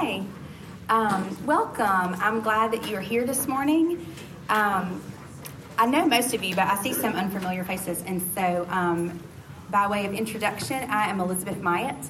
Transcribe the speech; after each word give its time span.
Okay. 0.00 0.24
Um, 0.88 1.36
welcome. 1.44 1.84
I'm 1.84 2.40
glad 2.40 2.72
that 2.72 2.88
you're 2.88 3.02
here 3.02 3.26
this 3.26 3.46
morning. 3.46 4.06
Um, 4.48 5.02
I 5.76 5.84
know 5.84 6.06
most 6.06 6.32
of 6.32 6.42
you, 6.42 6.54
but 6.54 6.68
I 6.68 6.82
see 6.82 6.94
some 6.94 7.12
unfamiliar 7.12 7.64
faces. 7.64 8.02
And 8.06 8.22
so, 8.34 8.66
um, 8.70 9.20
by 9.68 9.86
way 9.88 10.06
of 10.06 10.14
introduction, 10.14 10.88
I 10.88 11.10
am 11.10 11.20
Elizabeth 11.20 11.60
Myatt. 11.60 12.02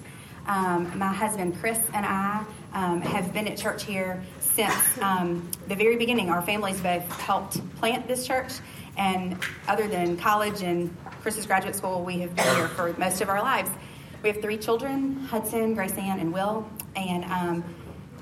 Um, 0.47 0.97
my 0.97 1.13
husband 1.13 1.59
Chris 1.59 1.81
and 1.93 2.07
I 2.07 2.45
um, 2.75 3.01
have 3.01 3.33
been 3.33 3.49
at 3.49 3.59
church 3.59 3.83
here 3.83 4.23
since 4.39 4.73
um, 5.03 5.51
the 5.67 5.75
very 5.75 5.97
beginning. 5.97 6.31
Our 6.31 6.43
families 6.43 6.81
both 6.81 7.11
helped 7.21 7.59
plant 7.79 8.07
this 8.07 8.25
church. 8.25 8.53
And 8.99 9.37
other 9.67 9.89
than 9.89 10.17
college 10.17 10.63
and 10.63 10.97
Chris's 11.23 11.45
graduate 11.45 11.75
school, 11.75 12.05
we 12.05 12.21
have 12.21 12.37
been 12.37 12.55
here 12.55 12.69
for 12.69 12.93
most 12.99 13.21
of 13.21 13.29
our 13.29 13.43
lives. 13.43 13.71
We 14.23 14.29
have 14.29 14.41
three 14.41 14.59
children 14.59 15.17
Hudson, 15.17 15.75
Grace 15.75 15.95
Ann, 15.95 16.21
and 16.21 16.33
Will. 16.33 16.71
And 16.95 17.25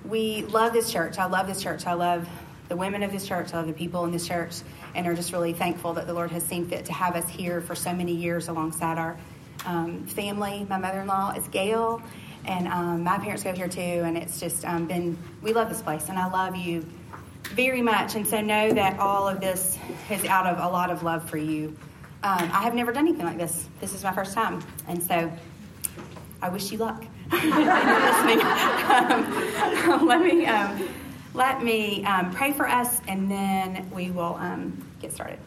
we 0.05 0.43
love 0.43 0.73
this 0.73 0.93
church. 0.93 1.19
I 1.19 1.27
love 1.27 1.47
this 1.47 1.63
church. 1.63 1.87
I 1.87 1.95
love 1.95 2.29
the 2.69 2.77
women 2.77 3.03
of 3.03 3.13
this 3.13 3.27
church. 3.27 3.53
I 3.53 3.59
love 3.59 3.67
the 3.67 3.73
people 3.73 4.05
in 4.05 4.13
this 4.13 4.27
church. 4.27 4.57
And 4.95 5.07
are 5.07 5.15
just 5.15 5.33
really 5.33 5.53
thankful 5.53 5.95
that 5.95 6.07
the 6.07 6.15
Lord 6.15 6.31
has 6.31 6.43
seen 6.43 6.67
fit 6.67 6.87
to 6.87 6.93
have 6.93 7.17
us 7.17 7.29
here 7.29 7.61
for 7.61 7.75
so 7.75 7.93
many 7.93 8.15
years 8.15 8.49
alongside 8.49 8.99
our 8.99 9.17
um, 9.67 10.07
family. 10.07 10.67
My 10.69 10.79
mother 10.79 11.01
in 11.01 11.07
law 11.07 11.33
is 11.33 11.47
Gail. 11.49 12.03
And 12.45 12.69
um, 12.69 13.05
my 13.05 13.19
parents 13.19 13.43
go 13.43 13.53
here 13.53 13.69
too. 13.69 13.81
And 13.81 14.17
it's 14.17 14.41
just 14.41 14.65
um, 14.65 14.87
been, 14.87 15.19
we 15.43 15.53
love 15.53 15.69
this 15.69 15.83
place. 15.83 16.09
And 16.09 16.19
I 16.19 16.29
love 16.29 16.57
you 16.57 16.87
very 17.45 17.83
much. 17.83 18.15
And 18.15 18.27
so 18.27 18.41
know 18.41 18.73
that 18.73 18.99
all 18.99 19.29
of 19.29 19.41
this 19.41 19.79
is 20.11 20.25
out 20.25 20.47
of 20.47 20.59
a 20.59 20.69
lot 20.69 20.91
of 20.91 21.03
love 21.03 21.29
for 21.29 21.39
you. 21.39 21.77
Um, 22.23 22.51
I 22.53 22.63
have 22.63 22.75
never 22.75 22.93
done 22.93 23.07
anything 23.07 23.27
like 23.27 23.39
this. 23.39 23.69
This 23.81 23.95
is 23.95 24.03
my 24.03 24.13
first 24.13 24.35
time. 24.35 24.63
And 24.89 25.03
so 25.03 25.31
I 26.43 26.49
wish 26.49 26.71
you 26.73 26.79
luck. 26.79 27.05
Listening. 27.31 28.41
Um, 28.41 30.07
let 30.07 30.21
me 30.21 30.47
um, 30.47 30.89
let 31.35 31.63
me 31.63 32.05
um, 32.05 32.33
pray 32.33 32.53
for 32.53 32.69
us, 32.69 33.01
and 33.07 33.31
then 33.31 33.89
we 33.91 34.11
will 34.11 34.37
um, 34.37 34.85
get 35.01 35.13
started. 35.13 35.39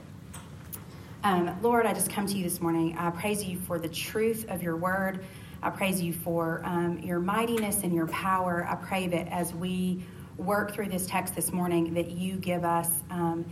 Um, 1.24 1.56
Lord, 1.62 1.86
I 1.86 1.94
just 1.94 2.10
come 2.10 2.26
to 2.28 2.38
you 2.38 2.44
this 2.44 2.62
morning. 2.62 2.96
I 2.98 3.10
praise 3.12 3.44
you 3.44 3.60
for 3.60 3.78
the 3.78 3.90
truth 3.90 4.46
of 4.50 4.64
your 4.64 4.76
word. 4.76 5.24
I 5.62 5.70
praise 5.70 6.02
you 6.02 6.14
for 6.14 6.62
um, 6.66 7.00
your 7.00 7.20
mightiness 7.20 7.84
and 7.84 7.94
your 7.94 8.08
power. 8.08 8.66
I 8.68 8.76
pray 8.76 9.08
that 9.08 9.28
as 9.28 9.54
we 9.54 10.04
work 10.38 10.74
through 10.74 10.90
this 10.90 11.06
text 11.06 11.36
this 11.36 11.52
morning, 11.52 11.94
that 11.94 12.10
you 12.10 12.38
give 12.38 12.64
us 12.64 12.90
um, 13.12 13.46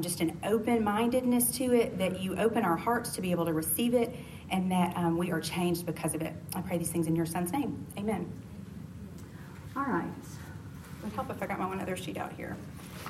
just 0.00 0.20
an 0.20 0.38
open 0.44 0.82
mindedness 0.82 1.50
to 1.52 1.74
it, 1.74 1.98
that 1.98 2.20
you 2.20 2.36
open 2.36 2.64
our 2.64 2.76
hearts 2.76 3.10
to 3.10 3.20
be 3.20 3.30
able 3.30 3.44
to 3.44 3.52
receive 3.52 3.92
it, 3.92 4.14
and 4.50 4.70
that 4.70 4.96
um, 4.96 5.16
we 5.18 5.32
are 5.32 5.40
changed 5.40 5.86
because 5.86 6.14
of 6.14 6.22
it. 6.22 6.32
I 6.54 6.60
pray 6.60 6.78
these 6.78 6.90
things 6.90 7.06
in 7.06 7.16
your 7.16 7.26
son's 7.26 7.52
name. 7.52 7.86
Amen. 7.98 8.30
All 9.76 9.84
right. 9.84 10.04
Would 11.02 11.12
help 11.12 11.30
if 11.30 11.42
I 11.42 11.46
got 11.46 11.58
my 11.58 11.66
one 11.66 11.80
other 11.80 11.96
sheet 11.96 12.16
out 12.16 12.32
here. 12.32 12.56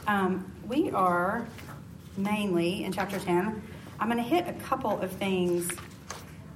Um, 0.06 0.50
we 0.66 0.90
are 0.90 1.46
mainly 2.16 2.84
in 2.84 2.92
chapter 2.92 3.18
10. 3.18 3.62
I'm 3.98 4.10
going 4.10 4.22
to 4.22 4.28
hit 4.28 4.48
a 4.48 4.52
couple 4.54 5.00
of 5.00 5.10
things 5.12 5.70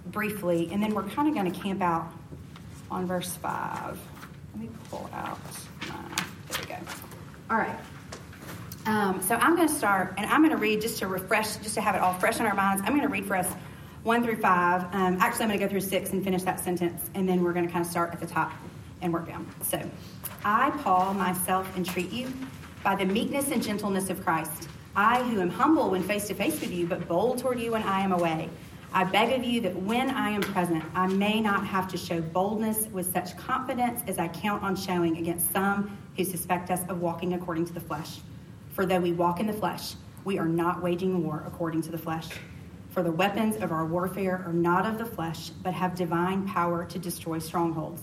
briefly, 0.07 0.69
and 0.73 0.83
then 0.83 0.95
we're 0.95 1.05
kind 1.05 1.29
of 1.29 1.35
going 1.35 1.51
to 1.51 1.59
camp 1.59 1.83
out 1.83 2.13
on 2.91 3.07
verse 3.07 3.37
5. 3.37 3.99
Let 4.53 4.63
me 4.63 4.69
pull 4.91 5.09
out 5.13 5.39
my, 5.89 5.95
there 6.49 6.61
we 6.61 6.67
go. 6.67 6.77
All 7.51 7.57
right. 7.57 7.79
Um, 8.87 9.23
so 9.23 9.37
I'm 9.37 9.57
going 9.57 9.69
to 9.69 9.75
start, 9.75 10.15
and 10.17 10.27
I'm 10.27 10.41
going 10.41 10.51
to 10.51 10.57
read 10.57 10.81
just 10.81 10.99
to 10.99 11.07
refresh, 11.07 11.57
just 11.57 11.75
to 11.75 11.81
have 11.81 11.95
it 11.95 12.01
all 12.01 12.15
fresh 12.15 12.41
in 12.41 12.47
our 12.47 12.55
minds. 12.55 12.83
I'm 12.85 12.91
going 12.91 13.03
to 13.03 13.09
read 13.09 13.27
for 13.27 13.37
us 13.37 13.51
1 14.03 14.25
through 14.25 14.37
5. 14.37 14.95
Um, 14.95 15.19
actually, 15.21 15.43
I'm 15.43 15.49
going 15.49 15.59
to 15.59 15.65
go 15.67 15.69
through 15.69 15.81
6 15.83 16.11
and 16.11 16.25
finish 16.25 16.43
that 16.43 16.59
sentence, 16.59 17.11
and 17.15 17.29
then 17.29 17.43
we're 17.43 17.53
going 17.53 17.67
to 17.67 17.73
kind 17.73 17.85
of 17.85 17.91
start 17.91 18.13
at 18.13 18.21
the 18.21 18.27
top 18.27 18.53
and 19.03 19.13
work 19.13 19.27
down. 19.27 19.47
So, 19.63 19.83
I, 20.45 20.71
Paul, 20.83 21.13
myself 21.15 21.69
entreat 21.77 22.11
you 22.11 22.33
by 22.83 22.97
the 22.97 23.05
meekness 23.05 23.51
and 23.51 23.63
gentleness 23.63 24.09
of 24.09 24.25
Christ. 24.25 24.69
I, 24.97 25.23
who 25.25 25.41
am 25.41 25.51
humble 25.51 25.91
when 25.91 26.03
face 26.03 26.27
to 26.29 26.35
face 26.35 26.61
with 26.61 26.73
you, 26.73 26.87
but 26.87 27.07
bold 27.07 27.39
toward 27.39 27.61
you 27.61 27.73
when 27.73 27.83
I 27.83 28.01
am 28.01 28.13
away. 28.13 28.49
I 28.93 29.05
beg 29.05 29.39
of 29.39 29.45
you 29.45 29.61
that 29.61 29.77
when 29.77 30.11
I 30.11 30.31
am 30.31 30.41
present, 30.41 30.83
I 30.95 31.07
may 31.07 31.41
not 31.41 31.65
have 31.67 31.87
to 31.89 31.97
show 31.97 32.21
boldness 32.21 32.89
with 32.89 33.13
such 33.13 33.37
confidence 33.37 34.03
as 34.09 34.19
I 34.19 34.29
count 34.29 34.63
on 34.65 34.75
showing 34.75 35.19
against 35.19 35.53
some 35.53 35.97
who 36.17 36.25
suspect 36.25 36.71
us 36.71 36.81
of 36.89 37.01
walking 37.01 37.35
according 37.35 37.67
to 37.67 37.73
the 37.73 37.81
flesh. 37.81 38.19
For 38.73 38.87
though 38.87 38.99
we 38.99 39.13
walk 39.13 39.39
in 39.39 39.47
the 39.47 39.53
flesh, 39.53 39.95
we 40.25 40.39
are 40.39 40.49
not 40.49 40.83
waging 40.83 41.23
war 41.23 41.45
according 41.47 41.83
to 41.83 41.93
the 41.93 41.99
flesh. 41.99 42.29
For 42.91 43.05
the 43.05 43.13
weapons 43.13 43.57
of 43.57 43.71
our 43.71 43.87
warfare 43.87 44.43
are 44.45 44.53
not 44.53 44.85
of 44.85 44.99
the 44.99 45.07
flesh, 45.07 45.51
but 45.63 45.73
have 45.73 45.95
divine 45.95 46.47
power 46.47 46.85
to 46.87 46.99
destroy 46.99 47.39
strongholds. 47.39 48.03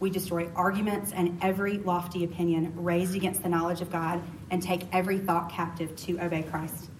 We 0.00 0.10
destroy 0.10 0.48
arguments 0.56 1.12
and 1.12 1.38
every 1.42 1.78
lofty 1.78 2.24
opinion 2.24 2.72
raised 2.76 3.14
against 3.14 3.44
the 3.44 3.48
knowledge 3.48 3.80
of 3.80 3.90
God 3.90 4.20
and 4.50 4.60
take 4.60 4.82
every 4.92 5.18
thought 5.18 5.48
captive 5.48 5.94
to 5.96 6.18
obey 6.18 6.42
Christ, 6.42 6.90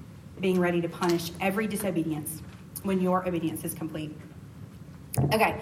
being 0.41 0.61
ready 0.61 0.81
to 0.81 0.89
punish 0.89 1.33
every 1.41 1.67
disobedience 1.67 2.43
when 2.85 3.01
your 3.01 3.27
obedience 3.27 3.65
is 3.65 3.75
complete. 3.75 4.17
Okay, 5.33 5.61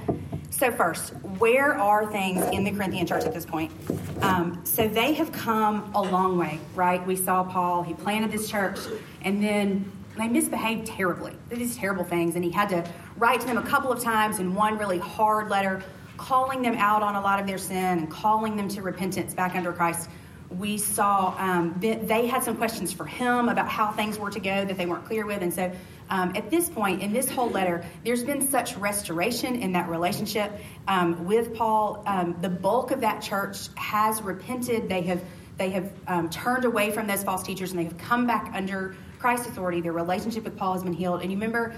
so 0.50 0.70
first, 0.70 1.14
where 1.38 1.74
are 1.74 2.10
things 2.12 2.44
in 2.52 2.62
the 2.62 2.72
Corinthian 2.72 3.06
church 3.06 3.24
at 3.24 3.32
this 3.32 3.46
point? 3.46 3.72
Um, 4.20 4.60
so 4.64 4.86
they 4.86 5.14
have 5.14 5.32
come 5.32 5.90
a 5.94 6.02
long 6.02 6.36
way, 6.36 6.60
right? 6.74 7.04
We 7.06 7.16
saw 7.16 7.42
Paul, 7.42 7.82
he 7.82 7.94
planted 7.94 8.30
this 8.30 8.50
church, 8.50 8.78
and 9.22 9.42
then 9.42 9.90
they 10.16 10.28
misbehaved 10.28 10.86
terribly. 10.86 11.32
They 11.48 11.56
did 11.56 11.68
these 11.68 11.76
terrible 11.76 12.04
things, 12.04 12.36
and 12.36 12.44
he 12.44 12.50
had 12.50 12.68
to 12.70 12.84
write 13.16 13.40
to 13.40 13.46
them 13.46 13.58
a 13.58 13.62
couple 13.62 13.92
of 13.92 14.00
times 14.00 14.38
in 14.38 14.54
one 14.54 14.78
really 14.78 14.98
hard 14.98 15.50
letter, 15.50 15.82
calling 16.16 16.62
them 16.62 16.74
out 16.74 17.02
on 17.02 17.16
a 17.16 17.20
lot 17.20 17.40
of 17.40 17.46
their 17.46 17.58
sin 17.58 17.98
and 17.98 18.10
calling 18.10 18.56
them 18.56 18.68
to 18.68 18.82
repentance 18.82 19.34
back 19.34 19.56
under 19.56 19.72
Christ. 19.72 20.08
We 20.50 20.78
saw 20.78 21.34
um, 21.36 21.74
they 21.80 22.26
had 22.26 22.44
some 22.44 22.56
questions 22.56 22.92
for 22.92 23.06
him 23.06 23.48
about 23.48 23.68
how 23.68 23.90
things 23.90 24.18
were 24.18 24.30
to 24.30 24.40
go 24.40 24.64
that 24.64 24.76
they 24.76 24.86
weren't 24.86 25.04
clear 25.04 25.26
with, 25.26 25.42
and 25.42 25.52
so 25.52 25.72
um, 26.10 26.32
at 26.36 26.50
this 26.50 26.68
point 26.68 27.02
in 27.02 27.12
this 27.12 27.28
whole 27.28 27.50
letter, 27.50 27.84
there's 28.04 28.22
been 28.22 28.46
such 28.46 28.76
restoration 28.76 29.56
in 29.56 29.72
that 29.72 29.88
relationship 29.88 30.52
um, 30.86 31.24
with 31.24 31.54
Paul. 31.54 32.02
Um, 32.06 32.36
the 32.40 32.50
bulk 32.50 32.90
of 32.90 33.00
that 33.00 33.22
church 33.22 33.68
has 33.76 34.22
repented. 34.22 34.88
They 34.88 35.02
have 35.02 35.22
they 35.56 35.70
have 35.70 35.92
um, 36.06 36.30
turned 36.30 36.64
away 36.64 36.90
from 36.90 37.06
those 37.06 37.22
false 37.22 37.44
teachers 37.44 37.70
and 37.70 37.78
they 37.78 37.84
have 37.84 37.96
come 37.96 38.26
back 38.26 38.50
under 38.54 38.96
Christ's 39.24 39.46
authority, 39.46 39.80
their 39.80 39.94
relationship 39.94 40.44
with 40.44 40.54
Paul 40.54 40.74
has 40.74 40.82
been 40.82 40.92
healed. 40.92 41.22
And 41.22 41.32
you 41.32 41.38
remember, 41.38 41.74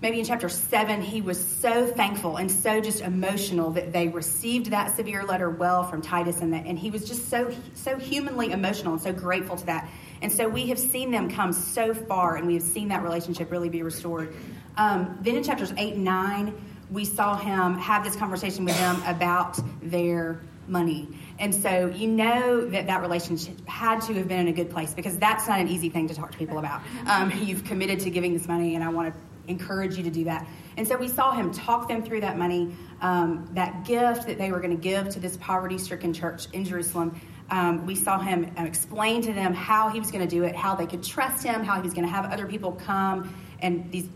maybe 0.00 0.18
in 0.18 0.24
chapter 0.24 0.48
7, 0.48 1.02
he 1.02 1.20
was 1.20 1.38
so 1.38 1.86
thankful 1.86 2.38
and 2.38 2.50
so 2.50 2.80
just 2.80 3.02
emotional 3.02 3.72
that 3.72 3.92
they 3.92 4.08
received 4.08 4.70
that 4.70 4.96
severe 4.96 5.24
letter 5.24 5.50
well 5.50 5.84
from 5.84 6.00
Titus, 6.00 6.40
and, 6.40 6.54
that, 6.54 6.64
and 6.64 6.78
he 6.78 6.90
was 6.90 7.06
just 7.06 7.28
so, 7.28 7.54
so 7.74 7.98
humanly 7.98 8.50
emotional 8.50 8.94
and 8.94 9.02
so 9.02 9.12
grateful 9.12 9.56
to 9.56 9.66
that. 9.66 9.90
And 10.22 10.32
so 10.32 10.48
we 10.48 10.68
have 10.68 10.78
seen 10.78 11.10
them 11.10 11.30
come 11.30 11.52
so 11.52 11.92
far, 11.92 12.36
and 12.36 12.46
we 12.46 12.54
have 12.54 12.62
seen 12.62 12.88
that 12.88 13.02
relationship 13.02 13.50
really 13.50 13.68
be 13.68 13.82
restored. 13.82 14.34
Um, 14.78 15.18
then 15.20 15.36
in 15.36 15.44
chapters 15.44 15.70
8 15.76 15.96
and 15.96 16.04
9, 16.04 16.54
we 16.90 17.04
saw 17.04 17.36
him 17.36 17.76
have 17.76 18.04
this 18.04 18.16
conversation 18.16 18.64
with 18.64 18.78
them 18.78 19.02
about 19.06 19.58
their 19.82 20.40
money. 20.66 21.08
And 21.38 21.54
so 21.54 21.92
you 21.94 22.08
know 22.08 22.64
that 22.66 22.86
that 22.86 23.00
relationship 23.00 23.66
had 23.66 24.00
to 24.02 24.14
have 24.14 24.28
been 24.28 24.40
in 24.40 24.48
a 24.48 24.52
good 24.52 24.70
place 24.70 24.94
because 24.94 25.16
that's 25.18 25.48
not 25.48 25.60
an 25.60 25.68
easy 25.68 25.88
thing 25.88 26.08
to 26.08 26.14
talk 26.14 26.30
to 26.32 26.38
people 26.38 26.58
about. 26.58 26.82
Um, 27.06 27.32
you've 27.42 27.64
committed 27.64 28.00
to 28.00 28.10
giving 28.10 28.32
this 28.32 28.46
money, 28.46 28.74
and 28.74 28.84
I 28.84 28.88
want 28.88 29.12
to 29.12 29.20
encourage 29.46 29.96
you 29.96 30.04
to 30.04 30.10
do 30.10 30.24
that. 30.24 30.46
And 30.76 30.86
so 30.86 30.96
we 30.96 31.08
saw 31.08 31.32
him 31.32 31.52
talk 31.52 31.88
them 31.88 32.02
through 32.02 32.22
that 32.22 32.38
money, 32.38 32.74
um, 33.00 33.48
that 33.52 33.84
gift 33.84 34.26
that 34.26 34.38
they 34.38 34.50
were 34.50 34.60
going 34.60 34.76
to 34.76 34.82
give 34.82 35.10
to 35.10 35.20
this 35.20 35.36
poverty 35.36 35.78
stricken 35.78 36.12
church 36.12 36.46
in 36.52 36.64
Jerusalem. 36.64 37.20
Um, 37.50 37.84
we 37.84 37.94
saw 37.94 38.18
him 38.18 38.50
uh, 38.58 38.62
explain 38.62 39.22
to 39.22 39.32
them 39.32 39.52
how 39.52 39.90
he 39.90 40.00
was 40.00 40.10
going 40.10 40.26
to 40.26 40.30
do 40.30 40.44
it, 40.44 40.56
how 40.56 40.74
they 40.74 40.86
could 40.86 41.02
trust 41.02 41.44
him, 41.44 41.62
how 41.62 41.76
he 41.76 41.82
was 41.82 41.92
going 41.92 42.06
to 42.06 42.12
have 42.12 42.32
other 42.32 42.46
people 42.46 42.72
come, 42.72 43.34
and 43.60 43.90
these 43.92 44.08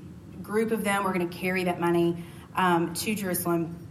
group 0.43 0.71
of 0.71 0.83
them 0.83 1.05
were 1.05 1.13
going 1.13 1.29
to 1.29 1.37
carry 1.37 1.65
that 1.65 1.79
money 1.79 2.17
um, 2.57 2.95
to 2.95 3.15
Jerusalem. 3.15 3.88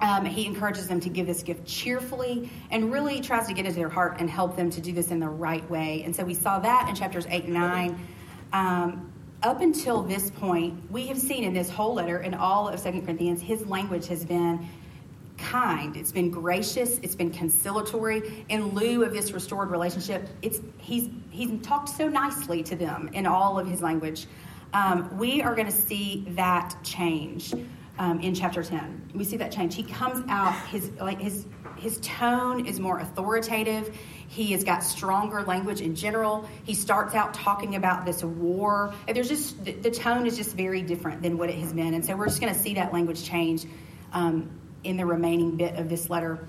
Um, 0.00 0.24
he 0.24 0.46
encourages 0.46 0.88
them 0.88 1.00
to 1.00 1.08
give 1.10 1.26
this 1.26 1.42
gift 1.42 1.66
cheerfully 1.66 2.50
and 2.70 2.90
really 2.92 3.20
tries 3.20 3.46
to 3.48 3.54
get 3.54 3.66
into 3.66 3.78
their 3.78 3.88
heart 3.88 4.16
and 4.18 4.30
help 4.30 4.56
them 4.56 4.70
to 4.70 4.80
do 4.80 4.92
this 4.92 5.10
in 5.10 5.20
the 5.20 5.28
right 5.28 5.68
way. 5.70 6.02
And 6.04 6.16
so 6.16 6.24
we 6.24 6.34
saw 6.34 6.58
that 6.58 6.88
in 6.88 6.94
chapters 6.94 7.26
8 7.28 7.44
and 7.44 7.54
9. 7.54 8.08
Um, 8.52 9.12
up 9.42 9.60
until 9.60 10.02
this 10.02 10.30
point, 10.30 10.90
we 10.90 11.06
have 11.06 11.18
seen 11.18 11.44
in 11.44 11.54
this 11.54 11.70
whole 11.70 11.94
letter, 11.94 12.18
in 12.18 12.34
all 12.34 12.68
of 12.68 12.78
Second 12.80 13.02
Corinthians, 13.02 13.40
his 13.40 13.66
language 13.66 14.06
has 14.08 14.24
been 14.24 14.66
kind. 15.38 15.96
It's 15.96 16.12
been 16.12 16.30
gracious. 16.30 16.98
It's 16.98 17.14
been 17.14 17.30
conciliatory. 17.30 18.44
In 18.48 18.74
lieu 18.74 19.04
of 19.04 19.12
this 19.12 19.32
restored 19.32 19.70
relationship, 19.70 20.28
it's 20.42 20.60
he's 20.78 21.08
he's 21.30 21.60
talked 21.62 21.88
so 21.88 22.08
nicely 22.08 22.62
to 22.64 22.76
them 22.76 23.08
in 23.14 23.26
all 23.26 23.58
of 23.58 23.66
his 23.66 23.80
language. 23.80 24.26
Um, 24.72 25.16
we 25.18 25.42
are 25.42 25.54
going 25.54 25.66
to 25.66 25.72
see 25.72 26.26
that 26.36 26.76
change 26.84 27.54
um, 28.00 28.18
in 28.20 28.34
chapter 28.34 28.62
10. 28.62 29.10
We 29.14 29.24
see 29.24 29.36
that 29.36 29.52
change. 29.52 29.74
He 29.74 29.82
comes 29.82 30.24
out, 30.26 30.54
his 30.68 30.90
like 30.92 31.20
his 31.20 31.46
his 31.76 32.00
tone 32.02 32.66
is 32.66 32.80
more 32.80 32.98
authoritative. 32.98 33.94
He 34.26 34.52
has 34.52 34.64
got 34.64 34.82
stronger 34.82 35.42
language 35.42 35.82
in 35.82 35.94
general. 35.94 36.48
He 36.64 36.74
starts 36.74 37.14
out 37.14 37.34
talking 37.34 37.76
about 37.76 38.06
this 38.06 38.24
war. 38.24 38.94
There's 39.06 39.28
just 39.28 39.62
the, 39.64 39.72
the, 39.72 39.90
tone 39.90 40.26
is 40.26 40.36
just 40.36 40.56
very 40.56 40.82
different 40.82 41.22
than 41.22 41.36
what 41.36 41.50
it 41.50 41.58
has 41.58 41.72
been, 41.74 41.92
and 41.92 42.04
so 42.04 42.16
we're 42.16 42.26
just 42.26 42.40
going 42.40 42.52
to 42.52 42.58
see 42.58 42.74
that 42.74 42.92
language 42.92 43.22
change 43.22 43.66
um, 44.12 44.50
in 44.82 44.96
the 44.96 45.04
remaining 45.04 45.56
bit 45.56 45.76
of 45.76 45.90
this 45.90 46.08
letter. 46.08 46.46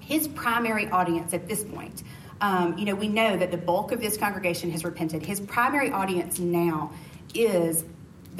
his 0.00 0.28
primary 0.28 0.88
audience 0.88 1.34
at 1.34 1.46
this 1.46 1.62
point, 1.62 2.02
um, 2.40 2.78
you 2.78 2.86
know, 2.86 2.94
we 2.94 3.08
know 3.08 3.36
that 3.36 3.50
the 3.50 3.58
bulk 3.58 3.92
of 3.92 4.00
this 4.00 4.16
congregation 4.16 4.70
has 4.70 4.82
repented. 4.82 5.26
His 5.26 5.40
primary 5.40 5.90
audience 5.90 6.38
now 6.38 6.92
is 7.34 7.84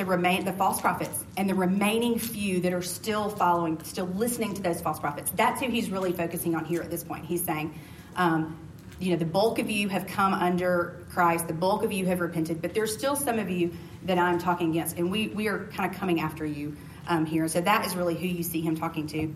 the 0.01 0.07
remain 0.07 0.47
the 0.47 0.53
false 0.55 0.81
prophets 0.81 1.27
and 1.37 1.47
the 1.47 1.55
remaining 1.55 2.19
few 2.19 2.59
that 2.61 2.73
are 2.73 2.81
still 2.81 3.29
following, 3.29 3.79
still 3.85 4.07
listening 4.07 4.55
to 4.55 4.63
those 4.63 4.81
false 4.81 4.99
prophets. 4.99 5.31
That's 5.33 5.61
who 5.61 5.69
he's 5.69 5.91
really 5.91 6.11
focusing 6.13 6.55
on 6.55 6.65
here 6.65 6.81
at 6.81 6.91
this 6.91 7.05
point. 7.05 7.27
He's 7.27 7.45
saying, 7.45 7.79
um, 8.17 8.59
you 8.99 9.11
know, 9.11 9.19
the 9.19 9.27
bulk 9.27 9.59
of 9.59 9.69
you 9.71 9.91
have 9.91 10.07
come 10.07 10.33
under 10.33 11.05
Christ, 11.11 11.49
the 11.49 11.55
bulk 11.55 11.85
of 11.85 11.93
you 11.93 12.07
have 12.07 12.21
repented, 12.21 12.63
but 12.63 12.73
there's 12.73 12.95
still 12.95 13.15
some 13.15 13.39
of 13.39 13.51
you 13.51 13.75
that 14.05 14.17
I'm 14.17 14.39
talking 14.39 14.71
against, 14.71 14.97
and 14.97 15.11
we 15.11 15.29
we 15.29 15.49
are 15.49 15.67
kind 15.67 15.93
of 15.93 15.99
coming 15.99 16.21
after 16.21 16.47
you 16.47 16.75
um, 17.07 17.27
here. 17.27 17.47
So 17.49 17.61
that 17.61 17.85
is 17.85 17.95
really 17.95 18.15
who 18.15 18.27
you 18.27 18.43
see 18.43 18.63
him 18.63 18.77
talking 18.77 19.07
to. 19.09 19.35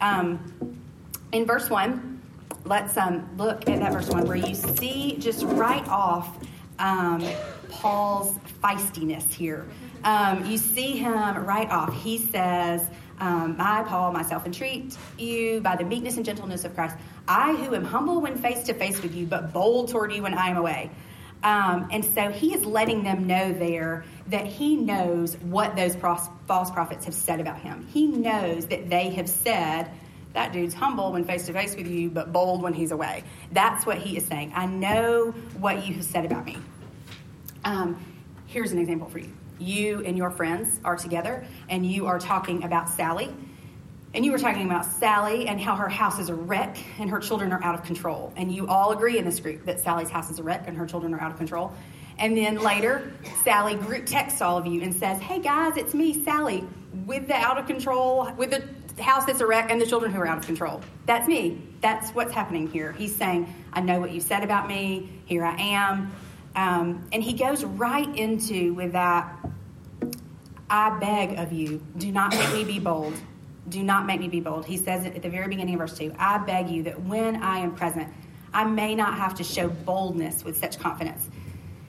Um, 0.00 0.78
in 1.32 1.46
verse 1.46 1.68
one, 1.68 2.22
let's 2.64 2.96
um, 2.96 3.28
look 3.36 3.68
at 3.68 3.80
that 3.80 3.92
verse 3.92 4.08
one 4.08 4.24
where 4.28 4.36
you 4.36 4.54
see 4.54 5.16
just 5.18 5.42
right 5.42 5.86
off 5.88 6.28
um, 6.78 7.24
Paul's 7.70 8.38
feistiness 8.62 9.32
here. 9.32 9.66
Um, 10.04 10.46
you 10.46 10.58
see 10.58 10.96
him 10.96 11.44
right 11.44 11.70
off. 11.70 11.94
He 12.02 12.18
says, 12.18 12.86
um, 13.18 13.56
I, 13.58 13.82
Paul, 13.84 14.12
myself 14.12 14.46
entreat 14.46 14.96
you 15.18 15.60
by 15.60 15.76
the 15.76 15.84
meekness 15.84 16.16
and 16.16 16.24
gentleness 16.24 16.64
of 16.64 16.74
Christ. 16.74 16.96
I 17.26 17.54
who 17.54 17.74
am 17.74 17.84
humble 17.84 18.20
when 18.20 18.36
face 18.36 18.64
to 18.64 18.74
face 18.74 19.02
with 19.02 19.14
you, 19.14 19.26
but 19.26 19.52
bold 19.52 19.88
toward 19.88 20.12
you 20.12 20.22
when 20.22 20.34
I 20.34 20.48
am 20.48 20.56
away. 20.56 20.90
Um, 21.42 21.88
and 21.90 22.04
so 22.04 22.30
he 22.30 22.54
is 22.54 22.64
letting 22.64 23.04
them 23.04 23.26
know 23.26 23.52
there 23.52 24.04
that 24.28 24.46
he 24.46 24.76
knows 24.76 25.36
what 25.36 25.76
those 25.76 25.94
false 25.94 26.70
prophets 26.70 27.04
have 27.04 27.14
said 27.14 27.40
about 27.40 27.58
him. 27.58 27.86
He 27.92 28.06
knows 28.06 28.66
that 28.66 28.90
they 28.90 29.10
have 29.10 29.28
said, 29.28 29.90
that 30.32 30.52
dude's 30.52 30.74
humble 30.74 31.12
when 31.12 31.24
face 31.24 31.46
to 31.46 31.52
face 31.52 31.74
with 31.74 31.86
you, 31.86 32.10
but 32.10 32.32
bold 32.32 32.62
when 32.62 32.74
he's 32.74 32.90
away. 32.90 33.24
That's 33.52 33.86
what 33.86 33.96
he 33.98 34.18
is 34.18 34.26
saying. 34.26 34.52
I 34.54 34.66
know 34.66 35.30
what 35.58 35.86
you 35.86 35.94
have 35.94 36.04
said 36.04 36.26
about 36.26 36.44
me. 36.44 36.58
Um, 37.64 37.98
here's 38.46 38.72
an 38.72 38.78
example 38.78 39.08
for 39.08 39.18
you. 39.18 39.32
You 39.58 40.02
and 40.04 40.16
your 40.16 40.30
friends 40.30 40.80
are 40.84 40.96
together, 40.96 41.46
and 41.68 41.84
you 41.84 42.06
are 42.06 42.18
talking 42.18 42.64
about 42.64 42.88
Sally. 42.88 43.32
And 44.14 44.24
you 44.24 44.32
were 44.32 44.38
talking 44.38 44.64
about 44.64 44.86
Sally 44.86 45.46
and 45.46 45.60
how 45.60 45.76
her 45.76 45.90
house 45.90 46.18
is 46.18 46.30
a 46.30 46.34
wreck 46.34 46.78
and 46.98 47.10
her 47.10 47.20
children 47.20 47.52
are 47.52 47.62
out 47.62 47.74
of 47.74 47.84
control. 47.84 48.32
And 48.36 48.50
you 48.50 48.66
all 48.66 48.92
agree 48.92 49.18
in 49.18 49.26
this 49.26 49.40
group 49.40 49.66
that 49.66 49.80
Sally's 49.80 50.08
house 50.08 50.30
is 50.30 50.38
a 50.38 50.42
wreck 50.42 50.64
and 50.66 50.76
her 50.78 50.86
children 50.86 51.12
are 51.12 51.20
out 51.20 51.32
of 51.32 51.36
control. 51.36 51.74
And 52.18 52.34
then 52.34 52.62
later, 52.62 53.12
Sally 53.44 53.74
group 53.74 54.06
texts 54.06 54.40
all 54.40 54.56
of 54.56 54.66
you 54.66 54.80
and 54.80 54.94
says, 54.94 55.20
Hey 55.20 55.40
guys, 55.40 55.76
it's 55.76 55.92
me, 55.92 56.24
Sally, 56.24 56.64
with 57.04 57.28
the 57.28 57.34
out 57.34 57.58
of 57.58 57.66
control, 57.66 58.32
with 58.38 58.50
the 58.50 59.02
house 59.02 59.26
that's 59.26 59.40
a 59.40 59.46
wreck 59.46 59.70
and 59.70 59.80
the 59.80 59.86
children 59.86 60.12
who 60.12 60.20
are 60.20 60.26
out 60.26 60.38
of 60.38 60.46
control. 60.46 60.80
That's 61.04 61.28
me. 61.28 61.60
That's 61.82 62.10
what's 62.10 62.32
happening 62.32 62.68
here. 62.68 62.92
He's 62.92 63.14
saying, 63.14 63.52
I 63.72 63.80
know 63.80 64.00
what 64.00 64.12
you 64.12 64.20
said 64.20 64.42
about 64.42 64.66
me. 64.66 65.10
Here 65.26 65.44
I 65.44 65.60
am. 65.60 66.12
Um, 66.56 67.06
and 67.12 67.22
he 67.22 67.34
goes 67.34 67.62
right 67.64 68.08
into 68.16 68.72
with 68.74 68.92
that 68.92 69.38
I 70.68 70.98
beg 70.98 71.38
of 71.38 71.52
you, 71.52 71.80
do 71.96 72.10
not 72.10 72.34
make 72.34 72.52
me 72.52 72.64
be 72.64 72.78
bold. 72.80 73.14
Do 73.68 73.82
not 73.82 74.06
make 74.06 74.20
me 74.20 74.28
be 74.28 74.40
bold. 74.40 74.64
He 74.64 74.76
says 74.76 75.04
it 75.04 75.14
at 75.14 75.22
the 75.22 75.28
very 75.28 75.48
beginning 75.48 75.74
of 75.74 75.80
verse 75.80 75.96
2 75.98 76.14
I 76.18 76.38
beg 76.38 76.70
you 76.70 76.84
that 76.84 77.02
when 77.02 77.42
I 77.42 77.58
am 77.58 77.74
present, 77.74 78.12
I 78.52 78.64
may 78.64 78.94
not 78.94 79.14
have 79.14 79.34
to 79.34 79.44
show 79.44 79.68
boldness 79.68 80.44
with 80.44 80.56
such 80.56 80.78
confidence. 80.78 81.28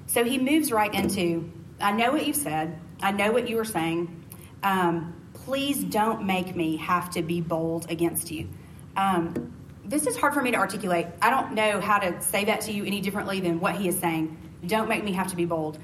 So 0.08 0.24
he 0.24 0.38
moves 0.38 0.72
right 0.72 0.94
into 0.94 1.52
I 1.80 1.92
know 1.92 2.12
what 2.12 2.25
you've 2.25 2.36
said, 2.36 2.80
I 3.02 3.12
know 3.12 3.31
what 3.31 3.48
you 3.48 3.56
were 3.56 3.66
saying. 3.66 4.25
Um, 4.64 5.16
please 5.34 5.84
don't 5.84 6.25
make 6.25 6.56
me 6.56 6.78
have 6.78 7.10
to 7.12 7.22
be 7.22 7.40
bold 7.42 7.90
against 7.90 8.31
you. 8.31 8.50
Um, 8.96 9.54
this 9.86 10.08
is 10.08 10.18
hard 10.18 10.34
for 10.34 10.42
me 10.42 10.52
to 10.52 10.58
articulate. 10.58 11.08
I 11.22 11.30
don't 11.30 11.54
know 11.54 11.80
how 11.80 12.00
to 12.00 12.19
say 12.22 12.46
that 12.46 12.62
to 12.62 12.74
you 12.74 12.84
any 12.84 13.00
differently 13.00 13.40
than 13.40 13.60
what 13.60 13.75
he 13.75 13.88
is 13.88 13.98
saying. 14.00 14.38
Don't 14.65 14.89
make 14.89 15.04
me 15.04 15.13
have 15.13 15.27
to 15.27 15.36
be 15.36 15.45
bold. 15.45 15.80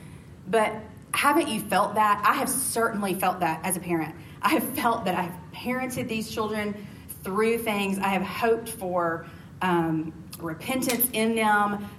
But 0.48 0.74
haven't 1.14 1.48
you 1.48 1.60
felt 1.60 1.96
that? 1.96 2.24
I 2.26 2.34
have 2.36 2.50
certainly 2.50 3.14
felt 3.14 3.40
that 3.42 3.62
as 3.64 3.78
a 3.78 3.80
parent. 3.80 4.16
I 4.42 4.50
have 4.50 4.64
felt 4.76 5.06
that 5.06 5.16
I've 5.16 5.34
parented 5.54 6.08
these 6.08 6.30
children 6.30 6.76
through 7.24 7.60
things. 7.60 8.00
I 8.00 8.10
have 8.10 8.24
hoped 8.24 8.70
for 8.70 9.26
um, 9.62 10.14
repentance 10.40 11.08
in 11.14 11.36
them, 11.36 11.90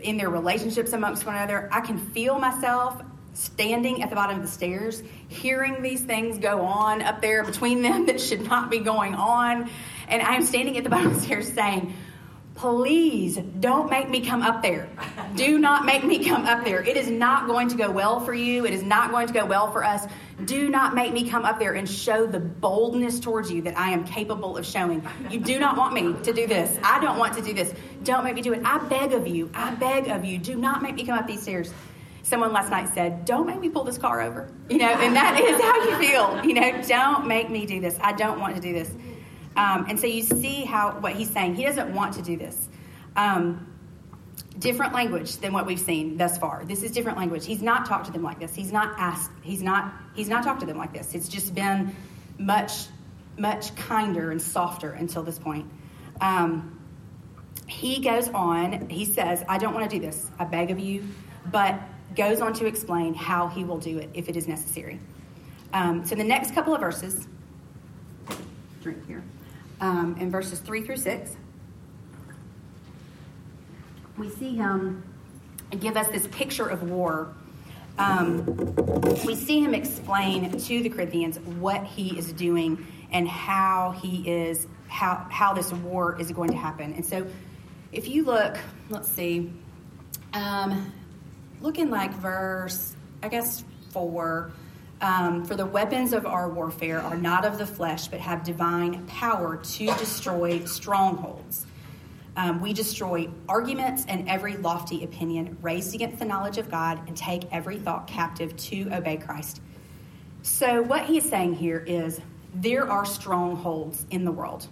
in 0.00 0.16
their 0.16 0.28
relationships 0.28 0.92
amongst 0.92 1.24
one 1.24 1.36
another. 1.36 1.68
I 1.72 1.80
can 1.80 1.98
feel 1.98 2.38
myself 2.38 3.00
standing 3.32 4.02
at 4.02 4.10
the 4.10 4.16
bottom 4.16 4.36
of 4.36 4.42
the 4.42 4.50
stairs, 4.50 5.02
hearing 5.28 5.82
these 5.82 6.00
things 6.00 6.38
go 6.38 6.60
on 6.62 7.02
up 7.02 7.20
there 7.20 7.44
between 7.44 7.82
them 7.82 8.06
that 8.06 8.20
should 8.20 8.42
not 8.42 8.70
be 8.70 8.78
going 8.78 9.14
on. 9.14 9.70
And 10.08 10.22
I'm 10.22 10.42
standing 10.42 10.76
at 10.76 10.84
the 10.84 10.90
bottom 10.90 11.08
of 11.08 11.14
the 11.14 11.22
stairs 11.22 11.52
saying, 11.52 11.94
Please 12.54 13.36
don't 13.58 13.90
make 13.90 14.08
me 14.08 14.20
come 14.20 14.42
up 14.42 14.62
there. 14.62 14.88
Do 15.34 15.58
not 15.58 15.84
make 15.84 16.04
me 16.04 16.24
come 16.24 16.46
up 16.46 16.64
there. 16.64 16.82
It 16.82 16.96
is 16.96 17.10
not 17.10 17.48
going 17.48 17.68
to 17.68 17.76
go 17.76 17.90
well 17.90 18.20
for 18.20 18.32
you. 18.32 18.64
It 18.64 18.72
is 18.72 18.82
not 18.84 19.10
going 19.10 19.26
to 19.26 19.32
go 19.32 19.44
well 19.44 19.72
for 19.72 19.82
us. 19.82 20.06
Do 20.44 20.68
not 20.68 20.94
make 20.94 21.12
me 21.12 21.28
come 21.28 21.44
up 21.44 21.58
there 21.58 21.74
and 21.74 21.88
show 21.88 22.26
the 22.26 22.38
boldness 22.38 23.18
towards 23.18 23.50
you 23.50 23.62
that 23.62 23.76
I 23.76 23.90
am 23.90 24.04
capable 24.04 24.56
of 24.56 24.64
showing. 24.64 25.06
You 25.30 25.40
do 25.40 25.58
not 25.58 25.76
want 25.76 25.94
me 25.94 26.14
to 26.22 26.32
do 26.32 26.46
this. 26.46 26.78
I 26.84 27.00
don't 27.00 27.18
want 27.18 27.34
to 27.34 27.42
do 27.42 27.54
this. 27.54 27.74
Don't 28.04 28.22
make 28.22 28.36
me 28.36 28.42
do 28.42 28.52
it. 28.52 28.62
I 28.64 28.78
beg 28.78 29.12
of 29.12 29.26
you. 29.26 29.50
I 29.52 29.74
beg 29.74 30.08
of 30.08 30.24
you. 30.24 30.38
Do 30.38 30.54
not 30.54 30.80
make 30.80 30.94
me 30.94 31.04
come 31.04 31.18
up 31.18 31.26
these 31.26 31.42
stairs. 31.42 31.72
Someone 32.22 32.52
last 32.52 32.70
night 32.70 32.88
said, 32.94 33.24
Don't 33.24 33.46
make 33.46 33.60
me 33.60 33.68
pull 33.68 33.84
this 33.84 33.98
car 33.98 34.22
over. 34.22 34.48
You 34.70 34.78
know, 34.78 34.86
and 34.86 35.14
that 35.16 35.38
is 35.38 35.60
how 35.60 35.84
you 35.84 36.08
feel. 36.08 36.44
You 36.44 36.54
know, 36.54 36.82
don't 36.86 37.26
make 37.26 37.50
me 37.50 37.66
do 37.66 37.80
this. 37.80 37.98
I 38.00 38.12
don't 38.12 38.40
want 38.40 38.54
to 38.54 38.60
do 38.62 38.72
this. 38.72 38.90
Um, 39.56 39.86
and 39.88 39.98
so 39.98 40.06
you 40.06 40.22
see 40.22 40.64
how 40.64 40.98
what 41.00 41.14
he's 41.14 41.30
saying. 41.30 41.54
He 41.54 41.64
doesn't 41.64 41.94
want 41.94 42.14
to 42.14 42.22
do 42.22 42.36
this. 42.36 42.68
Um, 43.16 43.74
different 44.58 44.92
language 44.92 45.36
than 45.38 45.52
what 45.52 45.66
we've 45.66 45.80
seen 45.80 46.16
thus 46.16 46.38
far. 46.38 46.64
This 46.64 46.82
is 46.82 46.90
different 46.90 47.18
language. 47.18 47.46
He's 47.46 47.62
not 47.62 47.86
talked 47.86 48.06
to 48.06 48.12
them 48.12 48.22
like 48.22 48.40
this. 48.40 48.54
He's 48.54 48.72
not 48.72 48.94
asked. 48.98 49.30
He's 49.42 49.62
not. 49.62 49.92
He's 50.14 50.28
not 50.28 50.44
talked 50.44 50.60
to 50.60 50.66
them 50.66 50.78
like 50.78 50.92
this. 50.92 51.14
It's 51.14 51.28
just 51.28 51.54
been 51.54 51.94
much, 52.38 52.86
much 53.38 53.74
kinder 53.76 54.30
and 54.30 54.42
softer 54.42 54.90
until 54.90 55.22
this 55.22 55.38
point. 55.38 55.70
Um, 56.20 56.80
he 57.66 58.00
goes 58.00 58.28
on. 58.28 58.88
He 58.88 59.04
says, 59.04 59.44
"I 59.48 59.58
don't 59.58 59.74
want 59.74 59.88
to 59.88 59.96
do 59.96 60.04
this. 60.04 60.30
I 60.38 60.44
beg 60.44 60.70
of 60.70 60.80
you," 60.80 61.04
but 61.50 61.80
goes 62.16 62.40
on 62.40 62.52
to 62.54 62.66
explain 62.66 63.14
how 63.14 63.48
he 63.48 63.64
will 63.64 63.78
do 63.78 63.98
it 63.98 64.10
if 64.14 64.28
it 64.28 64.36
is 64.36 64.48
necessary. 64.48 65.00
Um, 65.72 66.04
so 66.04 66.14
the 66.14 66.24
next 66.24 66.54
couple 66.54 66.74
of 66.74 66.80
verses. 66.80 67.28
Drink 68.82 69.06
here 69.06 69.24
um, 69.84 70.16
in 70.18 70.30
verses 70.30 70.60
3 70.60 70.82
through 70.82 70.96
6, 70.96 71.36
we 74.16 74.30
see 74.30 74.56
him 74.56 75.02
give 75.78 75.98
us 75.98 76.08
this 76.08 76.26
picture 76.28 76.66
of 76.66 76.82
war. 76.84 77.34
Um, 77.98 78.46
we 79.26 79.36
see 79.36 79.60
him 79.60 79.74
explain 79.74 80.58
to 80.58 80.82
the 80.82 80.88
Corinthians 80.88 81.38
what 81.38 81.84
he 81.84 82.16
is 82.18 82.32
doing 82.32 82.86
and 83.12 83.28
how 83.28 83.94
he 84.02 84.28
is 84.28 84.66
how 84.88 85.26
how 85.30 85.52
this 85.52 85.70
war 85.72 86.18
is 86.18 86.32
going 86.32 86.50
to 86.50 86.56
happen. 86.56 86.94
And 86.94 87.04
so, 87.04 87.26
if 87.92 88.08
you 88.08 88.24
look, 88.24 88.56
let's 88.88 89.08
see, 89.08 89.52
um, 90.32 90.92
like 91.60 92.14
verse, 92.14 92.96
I 93.22 93.28
guess 93.28 93.62
four. 93.90 94.50
Um, 95.00 95.44
for 95.44 95.56
the 95.56 95.66
weapons 95.66 96.12
of 96.12 96.24
our 96.24 96.48
warfare 96.48 97.00
are 97.00 97.16
not 97.16 97.44
of 97.44 97.58
the 97.58 97.66
flesh, 97.66 98.08
but 98.08 98.20
have 98.20 98.44
divine 98.44 99.06
power 99.06 99.56
to 99.56 99.86
destroy 99.86 100.64
strongholds. 100.64 101.66
Um, 102.36 102.60
we 102.60 102.72
destroy 102.72 103.28
arguments 103.48 104.04
and 104.08 104.28
every 104.28 104.56
lofty 104.56 105.04
opinion 105.04 105.56
raised 105.62 105.94
against 105.94 106.18
the 106.18 106.24
knowledge 106.24 106.58
of 106.58 106.70
God 106.70 107.06
and 107.06 107.16
take 107.16 107.44
every 107.52 107.78
thought 107.78 108.06
captive 108.06 108.56
to 108.56 108.88
obey 108.92 109.18
Christ. 109.18 109.60
So, 110.42 110.82
what 110.82 111.04
he's 111.04 111.28
saying 111.28 111.54
here 111.54 111.78
is 111.86 112.20
there 112.54 112.90
are 112.90 113.04
strongholds 113.04 114.04
in 114.10 114.24
the 114.24 114.32
world, 114.32 114.66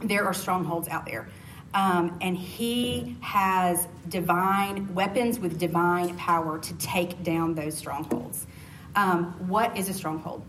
there 0.00 0.24
are 0.24 0.34
strongholds 0.34 0.88
out 0.88 1.06
there. 1.06 1.28
Um, 1.74 2.18
and 2.20 2.36
he 2.36 3.16
has 3.20 3.88
divine 4.08 4.94
weapons 4.94 5.40
with 5.40 5.58
divine 5.58 6.16
power 6.16 6.60
to 6.60 6.74
take 6.74 7.24
down 7.24 7.54
those 7.54 7.76
strongholds. 7.76 8.46
Um, 8.94 9.48
what 9.48 9.76
is 9.76 9.88
a 9.88 9.94
stronghold? 9.94 10.44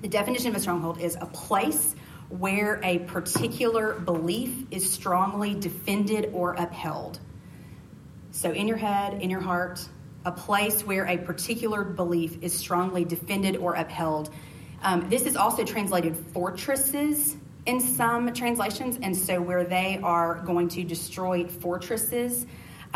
The 0.00 0.08
definition 0.08 0.48
of 0.48 0.56
a 0.56 0.60
stronghold 0.60 1.00
is 1.00 1.16
a 1.20 1.26
place 1.26 1.94
where 2.28 2.80
a 2.82 2.98
particular 3.00 3.94
belief 3.94 4.66
is 4.70 4.90
strongly 4.90 5.54
defended 5.54 6.30
or 6.32 6.54
upheld. 6.54 7.18
So, 8.30 8.50
in 8.50 8.68
your 8.68 8.76
head, 8.76 9.22
in 9.22 9.30
your 9.30 9.40
heart, 9.40 9.86
a 10.24 10.32
place 10.32 10.84
where 10.84 11.06
a 11.06 11.16
particular 11.16 11.84
belief 11.84 12.42
is 12.42 12.52
strongly 12.52 13.04
defended 13.04 13.56
or 13.56 13.74
upheld. 13.74 14.30
Um, 14.82 15.08
this 15.08 15.22
is 15.22 15.36
also 15.36 15.64
translated 15.64 16.16
fortresses 16.16 17.36
in 17.64 17.80
some 17.80 18.32
translations, 18.34 18.98
and 19.00 19.16
so 19.16 19.40
where 19.40 19.64
they 19.64 19.98
are 20.02 20.42
going 20.44 20.68
to 20.68 20.84
destroy 20.84 21.46
fortresses. 21.46 22.46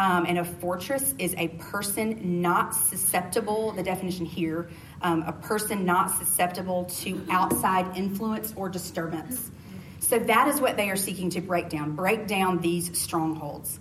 Um, 0.00 0.24
and 0.24 0.38
a 0.38 0.44
fortress 0.46 1.14
is 1.18 1.34
a 1.36 1.48
person 1.48 2.40
not 2.40 2.74
susceptible, 2.74 3.72
the 3.72 3.82
definition 3.82 4.24
here, 4.24 4.70
um, 5.02 5.22
a 5.26 5.32
person 5.32 5.84
not 5.84 6.16
susceptible 6.18 6.86
to 7.02 7.22
outside 7.28 7.98
influence 7.98 8.54
or 8.56 8.70
disturbance. 8.70 9.50
so 9.98 10.18
that 10.18 10.48
is 10.48 10.58
what 10.58 10.78
they 10.78 10.88
are 10.88 10.96
seeking 10.96 11.28
to 11.28 11.42
break 11.42 11.68
down 11.68 11.94
break 11.96 12.26
down 12.26 12.60
these 12.62 12.98
strongholds. 12.98 13.78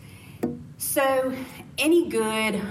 So, 0.77 1.33
any 1.77 2.09
good 2.09 2.61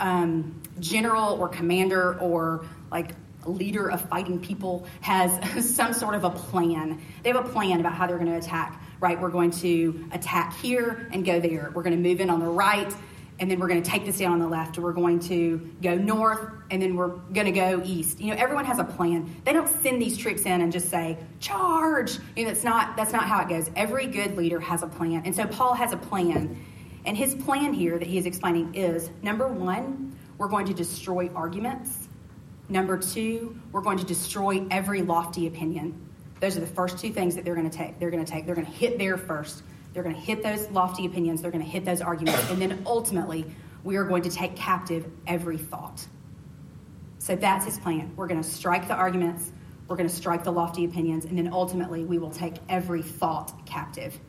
um, 0.00 0.60
general 0.80 1.34
or 1.40 1.48
commander 1.48 2.18
or 2.18 2.66
like 2.90 3.12
leader 3.44 3.88
of 3.88 4.00
fighting 4.08 4.40
people 4.40 4.84
has 5.00 5.30
some 5.76 5.92
sort 5.92 6.16
of 6.16 6.24
a 6.24 6.30
plan. 6.30 7.00
They 7.22 7.30
have 7.30 7.46
a 7.46 7.48
plan 7.48 7.78
about 7.78 7.94
how 7.94 8.08
they're 8.08 8.18
going 8.18 8.32
to 8.32 8.38
attack, 8.38 8.82
right? 9.00 9.20
We're 9.20 9.30
going 9.30 9.50
to 9.52 10.08
attack 10.12 10.56
here 10.56 11.08
and 11.12 11.24
go 11.24 11.40
there. 11.40 11.70
We're 11.74 11.82
going 11.82 11.96
to 11.96 12.08
move 12.08 12.20
in 12.20 12.30
on 12.30 12.40
the 12.40 12.46
right 12.46 12.92
and 13.38 13.50
then 13.50 13.58
we're 13.58 13.68
going 13.68 13.82
to 13.82 13.90
take 13.90 14.06
this 14.06 14.18
down 14.18 14.32
on 14.32 14.38
the 14.38 14.48
left, 14.48 14.78
we're 14.78 14.92
going 14.92 15.20
to 15.20 15.58
go 15.82 15.94
north, 15.94 16.40
and 16.70 16.80
then 16.80 16.96
we're 16.96 17.08
going 17.08 17.46
to 17.46 17.52
go 17.52 17.82
east. 17.84 18.20
You 18.20 18.30
know, 18.30 18.40
everyone 18.40 18.64
has 18.64 18.78
a 18.78 18.84
plan. 18.84 19.42
They 19.44 19.52
don't 19.52 19.68
send 19.82 20.00
these 20.00 20.16
troops 20.16 20.42
in 20.42 20.60
and 20.62 20.72
just 20.72 20.88
say 20.88 21.18
charge. 21.38 22.18
You 22.34 22.44
know, 22.44 22.50
that's 22.50 22.64
not 22.64 22.96
that's 22.96 23.12
not 23.12 23.24
how 23.24 23.42
it 23.42 23.48
goes. 23.48 23.70
Every 23.76 24.06
good 24.06 24.36
leader 24.36 24.60
has 24.60 24.82
a 24.82 24.86
plan, 24.86 25.22
and 25.24 25.34
so 25.34 25.46
Paul 25.46 25.74
has 25.74 25.92
a 25.92 25.96
plan, 25.96 26.64
and 27.04 27.16
his 27.16 27.34
plan 27.34 27.74
here 27.74 27.98
that 27.98 28.08
he 28.08 28.16
is 28.16 28.26
explaining 28.26 28.74
is 28.74 29.10
number 29.22 29.48
one, 29.48 30.16
we're 30.38 30.48
going 30.48 30.66
to 30.66 30.74
destroy 30.74 31.30
arguments. 31.34 32.08
Number 32.68 32.98
two, 32.98 33.60
we're 33.70 33.82
going 33.82 33.98
to 33.98 34.04
destroy 34.04 34.66
every 34.70 35.02
lofty 35.02 35.46
opinion. 35.46 36.05
Those 36.40 36.56
are 36.56 36.60
the 36.60 36.66
first 36.66 36.98
two 36.98 37.12
things 37.12 37.34
that 37.36 37.44
they're 37.44 37.54
going 37.54 37.70
to 37.70 37.76
take. 37.76 37.98
They're 37.98 38.10
going 38.10 38.24
to 38.24 38.30
take. 38.30 38.46
They're 38.46 38.54
going 38.54 38.66
to 38.66 38.72
hit 38.72 38.98
there 38.98 39.16
first. 39.16 39.62
They're 39.96 40.02
going 40.02 40.14
to 40.14 40.20
hit 40.20 40.42
those 40.42 40.68
lofty 40.70 41.06
opinions, 41.06 41.40
they're 41.40 41.50
going 41.50 41.64
to 41.64 41.70
hit 41.70 41.86
those 41.86 42.02
arguments, 42.02 42.50
and 42.50 42.60
then 42.60 42.82
ultimately, 42.84 43.46
we 43.82 43.96
are 43.96 44.04
going 44.04 44.24
to 44.24 44.30
take 44.30 44.54
captive 44.54 45.10
every 45.26 45.56
thought. 45.56 46.06
So 47.16 47.34
that's 47.34 47.64
his 47.64 47.78
plan. 47.78 48.12
We're 48.14 48.26
going 48.26 48.42
to 48.42 48.46
strike 48.46 48.88
the 48.88 48.94
arguments, 48.94 49.50
we're 49.88 49.96
going 49.96 50.06
to 50.06 50.14
strike 50.14 50.44
the 50.44 50.50
lofty 50.52 50.84
opinions, 50.84 51.24
and 51.24 51.38
then 51.38 51.50
ultimately, 51.50 52.04
we 52.04 52.18
will 52.18 52.30
take 52.30 52.56
every 52.68 53.00
thought 53.00 53.64
captive. 53.64 54.20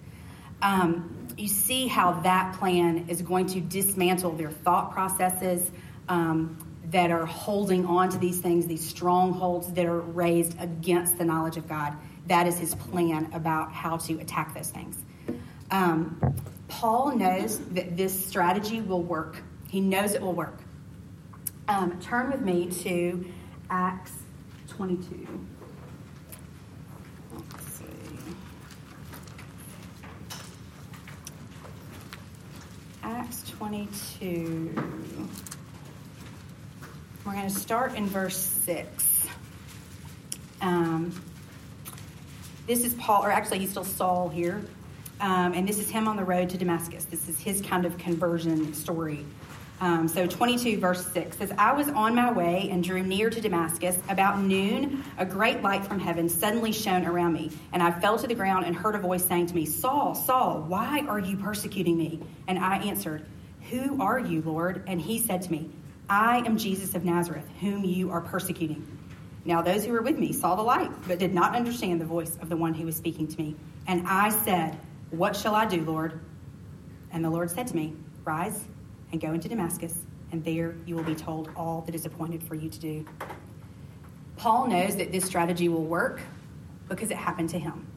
Um, 0.62 1.28
you 1.38 1.50
see 1.50 1.88
how 1.88 2.14
that 2.22 2.58
plan 2.60 3.10
is 3.10 3.22
going 3.22 3.48
to 3.48 3.60
dismantle 3.60 4.32
their 4.38 4.52
thought 4.52 4.94
processes 4.94 5.70
um, 6.08 6.58
that 6.90 7.12
are 7.12 7.26
holding 7.26 7.86
on 7.86 8.10
to 8.10 8.18
these 8.18 8.40
things, 8.40 8.66
these 8.66 8.86
strongholds 8.88 9.72
that 9.74 9.86
are 9.86 10.00
raised 10.00 10.60
against 10.60 11.18
the 11.18 11.26
knowledge 11.26 11.58
of 11.58 11.68
God. 11.68 11.94
That 12.28 12.48
is 12.48 12.58
his 12.58 12.76
plan 12.76 13.30
about 13.34 13.72
how 13.72 13.98
to 13.98 14.14
attack 14.20 14.54
those 14.54 14.70
things. 14.70 14.98
Um, 15.70 16.36
Paul 16.68 17.16
knows 17.16 17.60
that 17.72 17.98
this 17.98 18.26
strategy 18.26 18.82
will 18.82 19.04
work. 19.04 19.38
He 19.70 19.82
knows 19.82 20.14
it 20.14 20.22
will 20.22 20.34
work. 20.34 20.60
Um, 21.68 22.00
turn 22.00 22.32
with 22.32 22.42
me 22.42 22.70
to 22.84 23.26
Acts 23.70 24.14
22. 24.70 25.28
Let's 27.34 27.66
see. 27.66 27.86
Acts 33.04 33.44
22. 33.50 35.28
We're 37.28 37.34
going 37.34 37.50
to 37.50 37.60
start 37.60 37.96
in 37.96 38.06
verse 38.08 38.38
6. 38.38 39.28
Um, 40.62 41.12
this 42.68 42.86
is 42.86 42.94
Paul, 42.94 43.26
or 43.26 43.30
actually, 43.30 43.60
he's 43.60 43.72
still 43.72 43.84
Saul 43.84 44.30
here. 44.30 44.64
Um, 45.20 45.52
and 45.52 45.68
this 45.68 45.78
is 45.78 45.90
him 45.90 46.08
on 46.08 46.16
the 46.16 46.24
road 46.24 46.50
to 46.52 46.58
Damascus. 46.58 47.04
This 47.04 47.28
is 47.28 47.38
his 47.38 47.60
kind 47.60 47.86
of 47.86 47.98
conversion 47.98 48.74
story. 48.74 49.26
Um, 49.82 50.08
so 50.08 50.26
22 50.26 50.80
verse 50.80 51.06
6 51.08 51.38
says, 51.38 51.52
I 51.58 51.74
was 51.74 51.90
on 51.90 52.16
my 52.16 52.32
way 52.32 52.70
and 52.72 52.82
drew 52.82 53.04
near 53.04 53.30
to 53.30 53.42
Damascus. 53.42 53.98
About 54.08 54.40
noon, 54.40 55.04
a 55.18 55.26
great 55.26 55.62
light 55.62 55.86
from 55.86 56.00
heaven 56.00 56.30
suddenly 56.30 56.72
shone 56.72 57.06
around 57.06 57.34
me, 57.34 57.52
and 57.74 57.84
I 57.84 57.92
fell 57.92 58.18
to 58.20 58.28
the 58.28 58.36
ground 58.36 58.66
and 58.66 58.74
heard 58.74 58.96
a 58.96 59.00
voice 59.00 59.26
saying 59.26 59.48
to 59.48 59.54
me, 59.54 59.66
Saul, 59.66 60.16
Saul, 60.16 60.62
why 60.62 61.04
are 61.10 61.20
you 61.20 61.36
persecuting 61.36 61.98
me? 61.98 62.24
And 62.48 62.58
I 62.58 62.78
answered, 62.78 63.26
Who 63.70 64.02
are 64.02 64.18
you, 64.18 64.42
Lord? 64.44 64.86
And 64.88 65.02
he 65.02 65.20
said 65.20 65.42
to 65.42 65.52
me, 65.52 65.70
I 66.10 66.38
am 66.46 66.58
Jesus 66.58 66.96
of 66.96 67.04
Nazareth, 67.04 67.48
whom 67.60 67.84
you 67.84 68.12
are 68.12 68.22
persecuting. 68.22 68.86
Now 69.46 69.62
those 69.62 69.86
who 69.86 69.92
were 69.94 70.02
with 70.02 70.18
me 70.18 70.34
saw 70.34 70.56
the 70.56 70.62
light, 70.62 70.92
but 71.08 71.20
did 71.20 71.34
not 71.34 71.56
understand 71.56 72.02
the 72.02 72.06
voice 72.06 72.38
of 72.42 72.50
the 72.50 72.58
one 72.58 72.74
who 72.74 72.86
was 72.86 72.96
speaking 72.96 73.28
to 73.28 73.38
me. 73.38 73.56
And 73.88 74.06
I 74.08 74.30
said, 74.30 74.78
what 75.12 75.36
shall 75.36 75.56
I 75.56 75.66
do, 75.66 75.84
Lord? 75.84 76.20
And 77.12 77.24
the 77.24 77.30
Lord 77.30 77.50
said 77.50 77.68
to 77.68 77.76
me, 77.76 77.96
Rise 78.26 78.66
and 79.14 79.22
go 79.22 79.32
into 79.32 79.48
Damascus, 79.48 79.98
and 80.34 80.44
there 80.44 80.76
you 80.86 80.96
will 80.96 81.04
be 81.04 81.16
told 81.16 81.50
all 81.56 81.82
that 81.86 81.96
is 81.96 82.06
appointed 82.06 82.44
for 82.44 82.56
you 82.56 82.70
to 82.70 82.80
do. 82.80 83.06
Paul 84.36 84.68
knows 84.68 84.98
that 84.98 85.14
this 85.14 85.24
strategy 85.24 85.70
will 85.70 85.86
work 85.86 86.20
because 86.90 87.10
it 87.10 87.18
happened 87.18 87.50
to 87.52 87.60
him. 87.60 87.88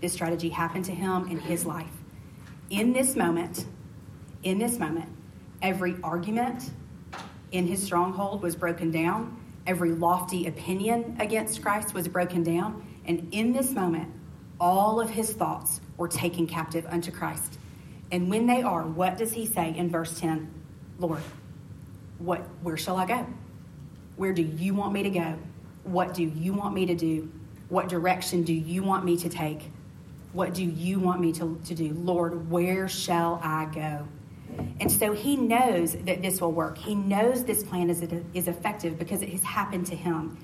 This 0.00 0.12
strategy 0.12 0.48
happened 0.48 0.84
to 0.84 0.92
him 0.92 1.28
in 1.28 1.40
his 1.40 1.66
life. 1.66 1.90
In 2.70 2.92
this 2.92 3.16
moment, 3.16 3.66
in 4.44 4.58
this 4.58 4.78
moment, 4.78 5.08
every 5.60 5.96
argument 6.04 6.70
in 7.56 7.66
his 7.66 7.82
stronghold 7.82 8.42
was 8.42 8.54
broken 8.54 8.90
down. 8.90 9.40
Every 9.66 9.90
lofty 9.90 10.46
opinion 10.46 11.16
against 11.18 11.62
Christ 11.62 11.94
was 11.94 12.06
broken 12.06 12.42
down. 12.42 12.86
And 13.06 13.28
in 13.32 13.52
this 13.52 13.72
moment, 13.72 14.12
all 14.60 15.00
of 15.00 15.10
his 15.10 15.32
thoughts 15.32 15.80
were 15.96 16.08
taken 16.08 16.46
captive 16.46 16.86
unto 16.86 17.10
Christ. 17.10 17.58
And 18.12 18.30
when 18.30 18.46
they 18.46 18.62
are, 18.62 18.82
what 18.82 19.16
does 19.16 19.32
he 19.32 19.46
say 19.46 19.74
in 19.76 19.90
verse 19.90 20.18
10? 20.20 20.52
Lord, 20.98 21.22
what 22.18 22.40
where 22.62 22.76
shall 22.76 22.96
I 22.96 23.06
go? 23.06 23.26
Where 24.16 24.32
do 24.32 24.42
you 24.42 24.74
want 24.74 24.92
me 24.92 25.02
to 25.02 25.10
go? 25.10 25.38
What 25.84 26.14
do 26.14 26.22
you 26.22 26.52
want 26.52 26.74
me 26.74 26.86
to 26.86 26.94
do? 26.94 27.30
What 27.68 27.88
direction 27.88 28.44
do 28.44 28.52
you 28.52 28.82
want 28.82 29.04
me 29.04 29.16
to 29.18 29.28
take? 29.28 29.70
What 30.32 30.54
do 30.54 30.64
you 30.64 31.00
want 31.00 31.20
me 31.20 31.32
to, 31.32 31.60
to 31.64 31.74
do? 31.74 31.92
Lord, 31.94 32.50
where 32.50 32.88
shall 32.88 33.40
I 33.42 33.66
go? 33.66 34.06
And 34.80 34.90
so 34.90 35.12
he 35.12 35.36
knows 35.36 35.92
that 35.92 36.22
this 36.22 36.40
will 36.40 36.52
work. 36.52 36.78
He 36.78 36.94
knows 36.94 37.44
this 37.44 37.62
plan 37.62 37.90
is, 37.90 38.02
is 38.34 38.48
effective 38.48 38.98
because 38.98 39.22
it 39.22 39.30
has 39.30 39.42
happened 39.42 39.86
to 39.86 39.96
him 39.96 40.38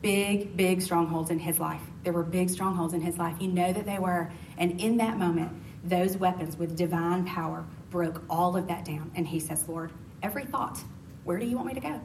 big, 0.00 0.56
big 0.56 0.80
strongholds 0.80 1.30
in 1.30 1.38
his 1.38 1.58
life. 1.58 1.82
There 2.02 2.12
were 2.12 2.22
big 2.22 2.48
strongholds 2.50 2.94
in 2.94 3.00
his 3.00 3.18
life. 3.18 3.36
You 3.40 3.48
know 3.48 3.72
that 3.72 3.84
they 3.84 3.98
were. 3.98 4.30
And 4.56 4.80
in 4.80 4.98
that 4.98 5.18
moment, 5.18 5.52
those 5.84 6.16
weapons 6.16 6.56
with 6.56 6.76
divine 6.76 7.26
power 7.26 7.64
broke 7.90 8.22
all 8.30 8.56
of 8.56 8.68
that 8.68 8.84
down. 8.84 9.10
And 9.14 9.26
he 9.26 9.40
says, 9.40 9.68
Lord, 9.68 9.92
every 10.22 10.44
thought, 10.44 10.80
where 11.24 11.38
do 11.38 11.46
you 11.46 11.56
want 11.56 11.68
me 11.68 11.74
to 11.74 11.80
go? 11.80 12.00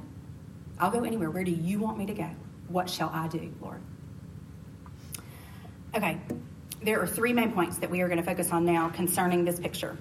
I'll 0.80 0.92
go 0.92 1.04
anywhere. 1.04 1.32
Where 1.32 1.44
do 1.44 1.52
you 1.52 1.80
want 1.80 1.98
me 1.98 2.06
to 2.08 2.14
go? 2.14 2.30
What 2.68 2.90
shall 2.90 3.10
I 3.10 3.28
do, 3.28 3.54
Lord? 3.62 3.82
Okay, 5.96 6.20
there 6.84 7.02
are 7.02 7.08
three 7.08 7.34
main 7.34 7.54
points 7.54 7.78
that 7.78 7.90
we 7.90 8.02
are 8.02 8.08
going 8.08 8.20
to 8.20 8.26
focus 8.26 8.52
on 8.52 8.66
now 8.66 8.90
concerning 8.90 9.46
this 9.46 9.60
picture. 9.60 9.98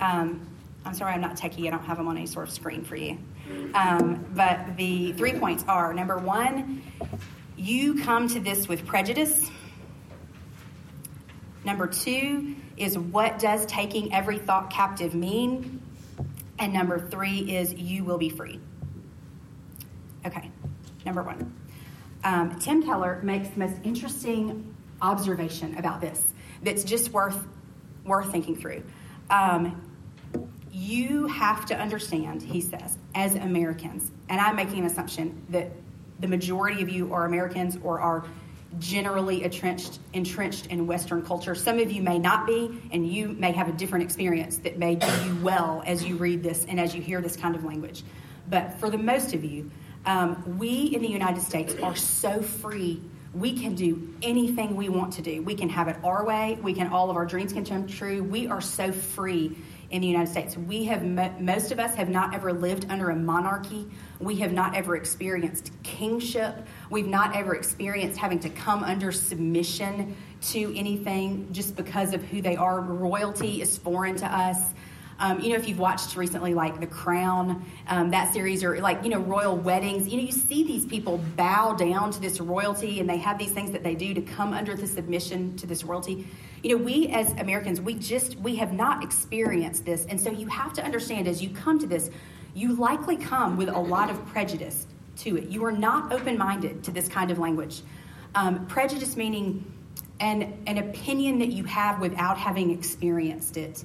Um, 0.00 0.46
I'm 0.86 0.94
sorry 0.94 1.14
I'm 1.14 1.20
not 1.20 1.36
techie, 1.36 1.66
I 1.66 1.70
don't 1.70 1.84
have 1.84 1.96
them 1.96 2.06
on 2.06 2.16
any 2.16 2.26
sort 2.26 2.46
of 2.46 2.54
screen 2.54 2.84
for 2.84 2.94
you. 2.94 3.18
Um, 3.74 4.24
but 4.34 4.76
the 4.76 5.12
three 5.12 5.32
points 5.32 5.64
are 5.66 5.92
number 5.92 6.16
one, 6.16 6.82
you 7.56 8.02
come 8.02 8.28
to 8.28 8.40
this 8.40 8.68
with 8.68 8.86
prejudice. 8.86 9.50
Number 11.64 11.88
two 11.88 12.54
is 12.76 12.96
what 12.96 13.40
does 13.40 13.66
taking 13.66 14.14
every 14.14 14.38
thought 14.38 14.70
captive 14.70 15.12
mean? 15.14 15.82
And 16.58 16.72
number 16.72 17.00
three 17.00 17.40
is 17.56 17.74
you 17.74 18.04
will 18.04 18.18
be 18.18 18.28
free. 18.28 18.60
Okay, 20.24 20.50
number 21.04 21.22
one. 21.22 21.52
Um, 22.22 22.58
Tim 22.60 22.84
Keller 22.84 23.20
makes 23.22 23.48
the 23.48 23.58
most 23.58 23.76
interesting 23.82 24.74
observation 25.02 25.76
about 25.78 26.00
this 26.00 26.32
that's 26.62 26.84
just 26.84 27.10
worth 27.12 27.44
worth 28.04 28.30
thinking 28.30 28.56
through. 28.56 28.84
Um, 29.28 29.82
you 30.76 31.26
have 31.26 31.64
to 31.64 31.74
understand, 31.74 32.42
he 32.42 32.60
says, 32.60 32.98
as 33.14 33.34
Americans, 33.34 34.10
and 34.28 34.38
I'm 34.38 34.56
making 34.56 34.80
an 34.80 34.84
assumption 34.84 35.42
that 35.48 35.70
the 36.20 36.28
majority 36.28 36.82
of 36.82 36.90
you 36.90 37.14
are 37.14 37.24
Americans 37.24 37.78
or 37.82 37.98
are 37.98 38.26
generally 38.78 39.42
entrenched, 39.42 40.00
entrenched 40.12 40.66
in 40.66 40.86
Western 40.86 41.22
culture. 41.22 41.54
Some 41.54 41.78
of 41.78 41.90
you 41.90 42.02
may 42.02 42.18
not 42.18 42.46
be, 42.46 42.78
and 42.92 43.10
you 43.10 43.28
may 43.28 43.52
have 43.52 43.70
a 43.70 43.72
different 43.72 44.04
experience 44.04 44.58
that 44.58 44.78
may 44.78 44.96
do 44.96 45.06
you 45.24 45.38
well 45.42 45.82
as 45.86 46.04
you 46.04 46.16
read 46.16 46.42
this 46.42 46.66
and 46.66 46.78
as 46.78 46.94
you 46.94 47.00
hear 47.00 47.22
this 47.22 47.36
kind 47.36 47.54
of 47.54 47.64
language. 47.64 48.04
But 48.50 48.78
for 48.78 48.90
the 48.90 48.98
most 48.98 49.32
of 49.32 49.44
you, 49.44 49.70
um, 50.04 50.58
we 50.58 50.94
in 50.94 51.00
the 51.00 51.08
United 51.08 51.42
States 51.42 51.74
are 51.82 51.96
so 51.96 52.42
free. 52.42 53.00
We 53.32 53.54
can 53.54 53.74
do 53.74 54.14
anything 54.20 54.76
we 54.76 54.90
want 54.90 55.14
to 55.14 55.22
do. 55.22 55.42
We 55.42 55.54
can 55.54 55.70
have 55.70 55.88
it 55.88 55.96
our 56.04 56.24
way. 56.26 56.58
We 56.62 56.74
can 56.74 56.88
all 56.88 57.08
of 57.08 57.16
our 57.16 57.24
dreams 57.24 57.54
can 57.54 57.64
come 57.64 57.86
true. 57.86 58.22
We 58.22 58.46
are 58.46 58.60
so 58.60 58.92
free 58.92 59.56
in 59.96 60.02
the 60.02 60.08
United 60.08 60.30
States. 60.30 60.56
We 60.56 60.84
have 60.84 61.02
most 61.40 61.72
of 61.72 61.80
us 61.80 61.94
have 61.94 62.08
not 62.08 62.34
ever 62.34 62.52
lived 62.52 62.86
under 62.90 63.10
a 63.10 63.16
monarchy. 63.16 63.88
We 64.20 64.36
have 64.36 64.52
not 64.52 64.76
ever 64.76 64.94
experienced 64.94 65.72
kingship. 65.82 66.54
We've 66.90 67.06
not 67.06 67.34
ever 67.34 67.54
experienced 67.54 68.18
having 68.18 68.38
to 68.40 68.50
come 68.50 68.84
under 68.84 69.10
submission 69.10 70.14
to 70.42 70.76
anything 70.76 71.48
just 71.50 71.76
because 71.76 72.12
of 72.12 72.22
who 72.24 72.42
they 72.42 72.56
are. 72.56 72.80
Royalty 72.80 73.62
is 73.62 73.78
foreign 73.78 74.16
to 74.16 74.26
us. 74.26 74.74
Um, 75.18 75.40
you 75.40 75.50
know, 75.50 75.56
if 75.56 75.66
you've 75.66 75.78
watched 75.78 76.14
recently, 76.14 76.52
like 76.52 76.78
The 76.78 76.86
Crown, 76.86 77.64
um, 77.88 78.10
that 78.10 78.34
series, 78.34 78.62
or 78.62 78.78
like, 78.80 79.02
you 79.02 79.08
know, 79.08 79.20
royal 79.20 79.56
weddings, 79.56 80.06
you 80.08 80.18
know, 80.18 80.22
you 80.22 80.32
see 80.32 80.62
these 80.64 80.84
people 80.84 81.18
bow 81.36 81.72
down 81.72 82.10
to 82.12 82.20
this 82.20 82.38
royalty 82.38 83.00
and 83.00 83.08
they 83.08 83.16
have 83.16 83.38
these 83.38 83.52
things 83.52 83.70
that 83.72 83.82
they 83.82 83.94
do 83.94 84.12
to 84.12 84.20
come 84.20 84.52
under 84.52 84.76
the 84.76 84.86
submission 84.86 85.56
to 85.56 85.66
this 85.66 85.84
royalty. 85.84 86.28
You 86.62 86.76
know, 86.76 86.84
we 86.84 87.08
as 87.08 87.30
Americans, 87.32 87.80
we 87.80 87.94
just, 87.94 88.36
we 88.36 88.56
have 88.56 88.72
not 88.72 89.02
experienced 89.02 89.86
this. 89.86 90.04
And 90.06 90.20
so 90.20 90.30
you 90.30 90.48
have 90.48 90.74
to 90.74 90.84
understand 90.84 91.28
as 91.28 91.42
you 91.42 91.48
come 91.50 91.78
to 91.78 91.86
this, 91.86 92.10
you 92.54 92.74
likely 92.74 93.16
come 93.16 93.56
with 93.56 93.68
a 93.68 93.78
lot 93.78 94.10
of 94.10 94.26
prejudice 94.26 94.86
to 95.18 95.38
it. 95.38 95.48
You 95.48 95.64
are 95.64 95.72
not 95.72 96.12
open 96.12 96.36
minded 96.36 96.84
to 96.84 96.90
this 96.90 97.08
kind 97.08 97.30
of 97.30 97.38
language. 97.38 97.82
Um, 98.34 98.66
prejudice 98.66 99.16
meaning 99.16 99.72
an, 100.20 100.62
an 100.66 100.78
opinion 100.78 101.38
that 101.38 101.48
you 101.48 101.64
have 101.64 102.00
without 102.00 102.36
having 102.36 102.70
experienced 102.70 103.56
it. 103.56 103.82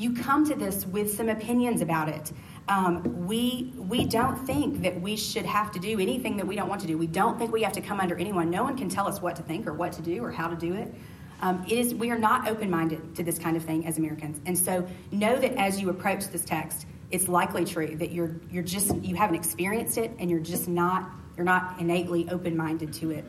You 0.00 0.14
come 0.14 0.46
to 0.48 0.54
this 0.54 0.86
with 0.86 1.14
some 1.14 1.28
opinions 1.28 1.82
about 1.82 2.08
it. 2.08 2.32
Um, 2.68 3.26
we, 3.26 3.74
we 3.76 4.06
don't 4.06 4.34
think 4.46 4.80
that 4.80 4.98
we 4.98 5.14
should 5.14 5.44
have 5.44 5.70
to 5.72 5.78
do 5.78 6.00
anything 6.00 6.38
that 6.38 6.46
we 6.46 6.56
don't 6.56 6.70
want 6.70 6.80
to 6.80 6.86
do. 6.86 6.96
We 6.96 7.06
don't 7.06 7.38
think 7.38 7.52
we 7.52 7.60
have 7.64 7.74
to 7.74 7.82
come 7.82 8.00
under 8.00 8.16
anyone. 8.16 8.48
No 8.48 8.62
one 8.62 8.78
can 8.78 8.88
tell 8.88 9.06
us 9.06 9.20
what 9.20 9.36
to 9.36 9.42
think 9.42 9.66
or 9.66 9.74
what 9.74 9.92
to 9.92 10.00
do 10.00 10.24
or 10.24 10.30
how 10.30 10.48
to 10.48 10.56
do 10.56 10.72
it. 10.72 10.94
Um, 11.42 11.62
it 11.68 11.76
is, 11.76 11.94
we 11.94 12.10
are 12.10 12.18
not 12.18 12.48
open 12.48 12.70
minded 12.70 13.14
to 13.16 13.22
this 13.22 13.38
kind 13.38 13.58
of 13.58 13.62
thing 13.62 13.86
as 13.86 13.98
Americans. 13.98 14.40
And 14.46 14.56
so 14.56 14.88
know 15.12 15.38
that 15.38 15.52
as 15.56 15.78
you 15.78 15.90
approach 15.90 16.26
this 16.28 16.46
text, 16.46 16.86
it's 17.10 17.28
likely 17.28 17.66
true 17.66 17.94
that 17.96 18.10
you're, 18.10 18.36
you're 18.50 18.62
just, 18.62 18.94
you 19.04 19.16
haven't 19.16 19.36
experienced 19.36 19.98
it 19.98 20.12
and 20.18 20.30
you're 20.30 20.40
just 20.40 20.66
not, 20.66 21.10
you're 21.36 21.44
not 21.44 21.78
innately 21.78 22.26
open 22.30 22.56
minded 22.56 22.94
to 22.94 23.10
it. 23.10 23.26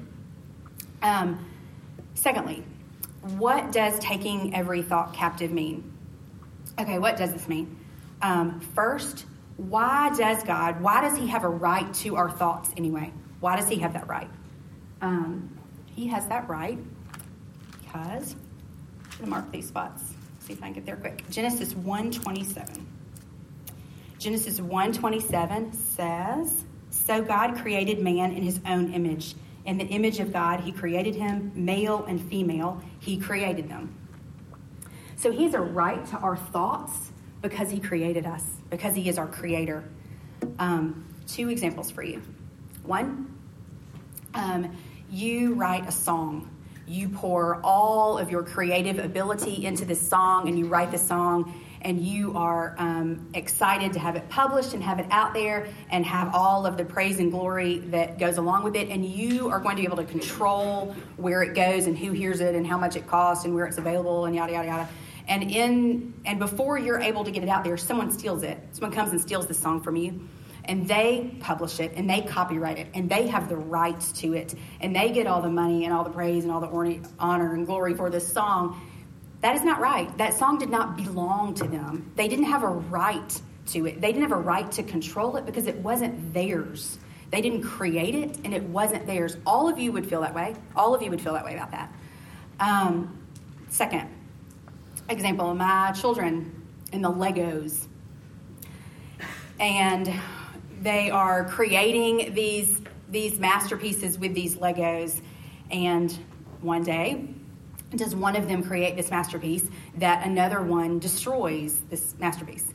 Um, 1.01 1.45
secondly, 2.13 2.63
what 3.37 3.73
does 3.73 3.99
taking 3.99 4.55
every 4.55 4.81
thought 4.81 5.13
captive 5.13 5.51
mean? 5.51 5.90
Okay, 6.79 6.99
what 6.99 7.17
does 7.17 7.33
this 7.33 7.47
mean? 7.47 7.77
Um, 8.21 8.59
first, 8.59 9.25
why 9.57 10.15
does 10.15 10.43
God, 10.43 10.81
why 10.81 11.01
does 11.01 11.17
He 11.17 11.27
have 11.27 11.43
a 11.43 11.49
right 11.49 11.93
to 11.95 12.15
our 12.15 12.29
thoughts 12.29 12.71
anyway? 12.77 13.11
Why 13.39 13.55
does 13.55 13.67
He 13.67 13.77
have 13.77 13.93
that 13.93 14.07
right? 14.07 14.29
Um, 15.01 15.57
he 15.95 16.07
has 16.07 16.27
that 16.27 16.47
right 16.47 16.77
because, 17.79 18.33
I'm 18.33 19.17
going 19.17 19.23
to 19.23 19.27
mark 19.27 19.51
these 19.51 19.67
spots, 19.67 20.03
see 20.39 20.53
if 20.53 20.61
I 20.61 20.67
can 20.67 20.73
get 20.73 20.85
there 20.85 20.95
quick. 20.95 21.23
Genesis 21.29 21.73
127. 21.75 22.87
Genesis 24.19 24.61
127 24.61 25.73
says, 25.73 26.63
So 26.91 27.23
God 27.23 27.57
created 27.57 27.99
man 27.99 28.31
in 28.31 28.43
his 28.43 28.59
own 28.65 28.93
image. 28.93 29.35
In 29.65 29.77
the 29.77 29.85
image 29.85 30.19
of 30.19 30.31
God, 30.31 30.61
he 30.61 30.71
created 30.71 31.15
him, 31.15 31.51
male 31.55 32.05
and 32.05 32.21
female, 32.29 32.81
he 32.99 33.17
created 33.17 33.67
them. 33.69 33.95
So 35.21 35.31
he 35.31 35.43
has 35.43 35.53
a 35.53 35.61
right 35.61 36.03
to 36.07 36.17
our 36.17 36.35
thoughts 36.35 37.11
because 37.43 37.69
he 37.69 37.79
created 37.79 38.25
us, 38.25 38.43
because 38.71 38.95
he 38.95 39.07
is 39.07 39.19
our 39.19 39.27
creator. 39.27 39.83
Um, 40.57 41.05
two 41.27 41.49
examples 41.49 41.91
for 41.91 42.01
you. 42.01 42.23
One, 42.81 43.31
um, 44.33 44.75
you 45.11 45.53
write 45.53 45.87
a 45.87 45.91
song. 45.91 46.49
You 46.87 47.07
pour 47.07 47.61
all 47.63 48.17
of 48.17 48.31
your 48.31 48.41
creative 48.41 48.97
ability 48.97 49.63
into 49.63 49.85
this 49.85 50.01
song 50.01 50.47
and 50.47 50.57
you 50.57 50.65
write 50.65 50.89
the 50.89 50.97
song 50.97 51.53
and 51.83 52.03
you 52.03 52.35
are 52.35 52.73
um, 52.79 53.29
excited 53.35 53.93
to 53.93 53.99
have 53.99 54.15
it 54.15 54.27
published 54.27 54.73
and 54.73 54.81
have 54.81 54.99
it 54.99 55.05
out 55.11 55.35
there 55.35 55.67
and 55.91 56.03
have 56.03 56.33
all 56.33 56.65
of 56.65 56.77
the 56.77 56.85
praise 56.85 57.19
and 57.19 57.31
glory 57.31 57.77
that 57.89 58.17
goes 58.17 58.37
along 58.37 58.63
with 58.63 58.75
it. 58.75 58.89
And 58.89 59.05
you 59.05 59.49
are 59.49 59.59
going 59.59 59.75
to 59.75 59.81
be 59.83 59.85
able 59.85 59.97
to 59.97 60.03
control 60.03 60.95
where 61.17 61.43
it 61.43 61.53
goes 61.53 61.85
and 61.85 61.95
who 61.95 62.11
hears 62.11 62.39
it 62.39 62.55
and 62.55 62.65
how 62.65 62.79
much 62.79 62.95
it 62.95 63.05
costs 63.05 63.45
and 63.45 63.53
where 63.53 63.67
it's 63.67 63.77
available 63.77 64.25
and 64.25 64.35
yada 64.35 64.53
yada 64.53 64.67
yada. 64.67 64.89
And 65.27 65.43
in 65.43 66.13
and 66.25 66.39
before 66.39 66.77
you're 66.77 66.99
able 66.99 67.23
to 67.23 67.31
get 67.31 67.43
it 67.43 67.49
out 67.49 67.63
there, 67.63 67.77
someone 67.77 68.11
steals 68.11 68.43
it. 68.43 68.57
Someone 68.71 68.91
comes 68.91 69.11
and 69.11 69.21
steals 69.21 69.47
the 69.47 69.53
song 69.53 69.81
from 69.81 69.95
you 69.95 70.27
and 70.65 70.87
they 70.87 71.35
publish 71.39 71.79
it 71.79 71.93
and 71.95 72.09
they 72.09 72.21
copyright 72.21 72.77
it 72.77 72.87
and 72.93 73.09
they 73.09 73.27
have 73.27 73.49
the 73.49 73.57
rights 73.57 74.11
to 74.11 74.33
it 74.33 74.53
and 74.79 74.95
they 74.95 75.11
get 75.11 75.25
all 75.25 75.41
the 75.41 75.49
money 75.49 75.85
and 75.85 75.93
all 75.93 76.03
the 76.03 76.11
praise 76.11 76.43
and 76.43 76.51
all 76.51 76.59
the 76.59 76.99
honor 77.17 77.53
and 77.53 77.65
glory 77.65 77.95
for 77.95 78.09
this 78.09 78.31
song 78.31 78.79
that 79.41 79.55
is 79.55 79.63
not 79.63 79.79
right. 79.79 80.15
That 80.19 80.35
song 80.35 80.59
did 80.59 80.69
not 80.69 80.95
belong 80.95 81.55
to 81.55 81.63
them. 81.63 82.11
They 82.15 82.27
didn't 82.27 82.45
have 82.45 82.63
a 82.63 82.69
right 82.69 83.41
to 83.67 83.87
it. 83.87 83.99
They 83.99 84.11
didn't 84.11 84.29
have 84.29 84.31
a 84.31 84.41
right 84.41 84.71
to 84.73 84.83
control 84.83 85.35
it 85.35 85.45
because 85.45 85.65
it 85.65 85.75
wasn't 85.77 86.33
theirs. 86.33 86.99
They 87.31 87.41
didn't 87.41 87.63
create 87.63 88.13
it 88.13 88.37
and 88.43 88.53
it 88.53 88.63
wasn't 88.63 89.07
theirs. 89.07 89.37
All 89.45 89.67
of 89.67 89.79
you 89.79 89.91
would 89.93 90.07
feel 90.07 90.21
that 90.21 90.35
way. 90.35 90.55
All 90.75 90.93
of 90.93 91.01
you 91.01 91.09
would 91.09 91.21
feel 91.21 91.33
that 91.33 91.45
way 91.45 91.55
about 91.55 91.71
that. 91.71 91.91
Um, 92.59 93.19
second 93.69 94.09
example 95.11 95.53
my 95.53 95.91
children 95.91 96.65
in 96.91 97.01
the 97.01 97.11
Legos. 97.11 97.87
And 99.59 100.11
they 100.81 101.11
are 101.11 101.45
creating 101.45 102.33
these, 102.33 102.81
these 103.09 103.39
masterpieces 103.39 104.17
with 104.17 104.33
these 104.33 104.55
Legos. 104.55 105.21
And 105.69 106.11
one 106.61 106.83
day, 106.83 107.27
does 107.95 108.15
one 108.15 108.35
of 108.35 108.47
them 108.47 108.63
create 108.63 108.95
this 108.95 109.11
masterpiece 109.11 109.67
that 109.97 110.25
another 110.25 110.61
one 110.61 110.99
destroys 110.99 111.79
this 111.89 112.15
masterpiece. 112.19 112.73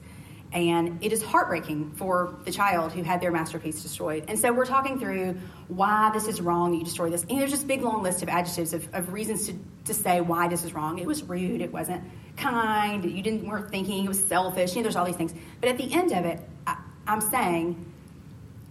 And 0.52 1.02
it 1.02 1.12
is 1.12 1.22
heartbreaking 1.22 1.92
for 1.92 2.38
the 2.44 2.52
child 2.52 2.92
who 2.92 3.02
had 3.02 3.20
their 3.20 3.32
masterpiece 3.32 3.82
destroyed. 3.82 4.24
And 4.28 4.38
so 4.38 4.52
we're 4.52 4.64
talking 4.64 4.98
through 4.98 5.38
why 5.68 6.10
this 6.14 6.28
is 6.28 6.40
wrong, 6.40 6.72
you 6.74 6.84
destroy 6.84 7.10
this. 7.10 7.22
And 7.28 7.40
there's 7.40 7.50
just 7.50 7.64
a 7.64 7.66
big 7.66 7.82
long 7.82 8.02
list 8.02 8.22
of 8.22 8.28
adjectives 8.28 8.72
of, 8.72 8.88
of 8.94 9.12
reasons 9.12 9.46
to, 9.46 9.58
to 9.86 9.94
say 9.94 10.20
why 10.20 10.48
this 10.48 10.64
is 10.64 10.72
wrong. 10.72 10.98
It 10.98 11.06
was 11.06 11.22
rude, 11.24 11.60
it 11.60 11.72
wasn't 11.72 12.04
kind, 12.36 13.04
you 13.04 13.22
didn't 13.22 13.46
weren't 13.46 13.70
thinking, 13.70 14.04
it 14.04 14.08
was 14.08 14.24
selfish, 14.26 14.70
you 14.70 14.76
know, 14.76 14.82
there's 14.84 14.96
all 14.96 15.04
these 15.04 15.16
things. 15.16 15.34
But 15.60 15.70
at 15.70 15.78
the 15.78 15.92
end 15.92 16.12
of 16.12 16.24
it, 16.24 16.40
I, 16.66 16.76
I'm 17.06 17.20
saying, 17.20 17.92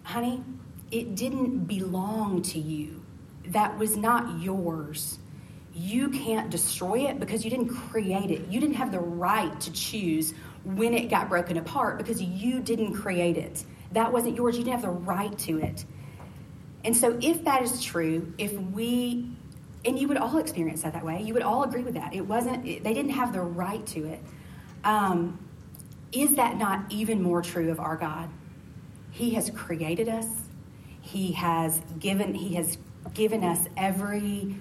honey, 0.03 0.43
it 0.91 1.15
didn't 1.15 1.65
belong 1.65 2.41
to 2.43 2.59
you. 2.59 3.03
That 3.47 3.77
was 3.77 3.97
not 3.97 4.41
yours 4.41 5.19
you 5.75 6.07
can't 6.07 6.49
destroy 6.49 7.09
it 7.09 7.19
because 7.19 7.43
you 7.43 7.51
didn't 7.51 7.67
create 7.67 8.31
it. 8.31 8.47
You 8.47 8.61
didn't 8.61 8.77
have 8.77 8.93
the 8.93 8.99
right 8.99 9.59
to 9.59 9.71
choose 9.73 10.33
when 10.65 10.93
it 10.93 11.09
got 11.09 11.29
broken 11.29 11.57
apart 11.57 11.97
because 11.97 12.21
you 12.21 12.59
didn't 12.59 12.93
create 12.93 13.37
it. 13.37 13.63
That 13.91 14.11
wasn't 14.11 14.35
yours. 14.35 14.57
You 14.57 14.63
didn't 14.63 14.81
have 14.81 14.81
the 14.81 14.89
right 14.89 15.37
to 15.39 15.59
it. 15.59 15.85
And 16.83 16.95
so, 16.95 17.17
if 17.21 17.43
that 17.45 17.63
is 17.63 17.83
true, 17.83 18.33
if 18.37 18.53
we, 18.53 19.29
and 19.85 19.97
you 19.97 20.07
would 20.07 20.17
all 20.17 20.37
experience 20.37 20.83
that 20.83 20.93
that 20.93 21.05
way, 21.05 21.21
you 21.21 21.33
would 21.33 21.43
all 21.43 21.63
agree 21.63 21.81
with 21.81 21.93
that. 21.95 22.13
It 22.13 22.21
wasn't, 22.21 22.67
it, 22.67 22.83
they 22.83 22.93
didn't 22.93 23.11
have 23.11 23.33
the 23.33 23.41
right 23.41 23.85
to 23.87 24.05
it. 24.05 24.19
Um, 24.83 25.39
is 26.11 26.35
that 26.35 26.57
not 26.57 26.85
even 26.91 27.21
more 27.21 27.41
true 27.41 27.71
of 27.71 27.79
our 27.79 27.95
God? 27.95 28.29
He 29.11 29.31
has 29.31 29.49
created 29.49 30.09
us. 30.09 30.27
He 31.01 31.31
has 31.33 31.79
given, 31.99 32.33
he 32.33 32.55
has 32.55 32.77
given 33.13 33.43
us 33.43 33.59
every 33.77 34.55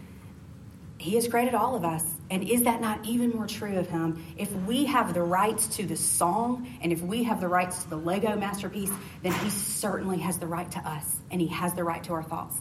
he 1.05 1.17
has 1.17 1.29
created 1.29 1.55
all 1.55 1.77
of 1.77 1.85
us. 1.85 2.03
And 2.31 2.49
is 2.49 2.63
that 2.63 2.81
not 2.81 3.05
even 3.05 3.29
more 3.29 3.47
true 3.47 3.79
of 3.79 3.87
Him? 3.87 4.25
If 4.39 4.51
we 4.63 4.87
have 4.87 5.13
the 5.13 5.23
rights 5.23 5.67
to 5.77 5.85
the 5.85 5.97
song 5.97 6.67
and 6.81 6.93
if 6.93 7.03
we 7.03 7.25
have 7.25 7.43
the 7.43 7.47
rights 7.47 7.83
to 7.83 7.91
the 7.91 7.99
Lego 7.99 8.35
masterpiece, 8.37 8.91
then 9.23 9.33
He 9.33 9.51
certainly 9.51 10.17
has 10.21 10.39
the 10.39 10.47
right 10.47 10.71
to 10.71 10.79
us 10.79 11.21
and 11.31 11.43
He 11.43 11.49
has 11.49 11.75
the 11.75 11.85
right 11.85 12.03
to 12.05 12.15
our 12.15 12.23
thoughts. 12.23 12.57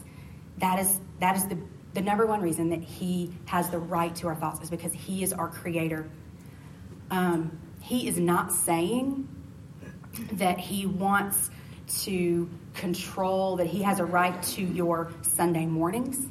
That 0.58 0.78
is, 0.78 1.00
that 1.20 1.36
is 1.36 1.46
the, 1.46 1.56
the 1.94 2.02
number 2.02 2.26
one 2.26 2.42
reason 2.42 2.68
that 2.68 2.82
He 2.82 3.32
has 3.46 3.70
the 3.70 3.78
right 3.78 4.14
to 4.16 4.28
our 4.28 4.34
thoughts, 4.34 4.60
is 4.60 4.68
because 4.68 4.92
He 4.92 5.22
is 5.22 5.32
our 5.32 5.48
Creator. 5.48 6.06
Um, 7.10 7.58
he 7.80 8.06
is 8.06 8.18
not 8.18 8.52
saying 8.52 9.26
that 10.32 10.58
He 10.58 10.84
wants 10.84 11.48
to 12.02 12.50
control, 12.74 13.56
that 13.56 13.68
He 13.68 13.80
has 13.84 14.00
a 14.00 14.04
right 14.04 14.42
to 14.42 14.62
your 14.62 15.12
Sunday 15.22 15.64
mornings 15.64 16.28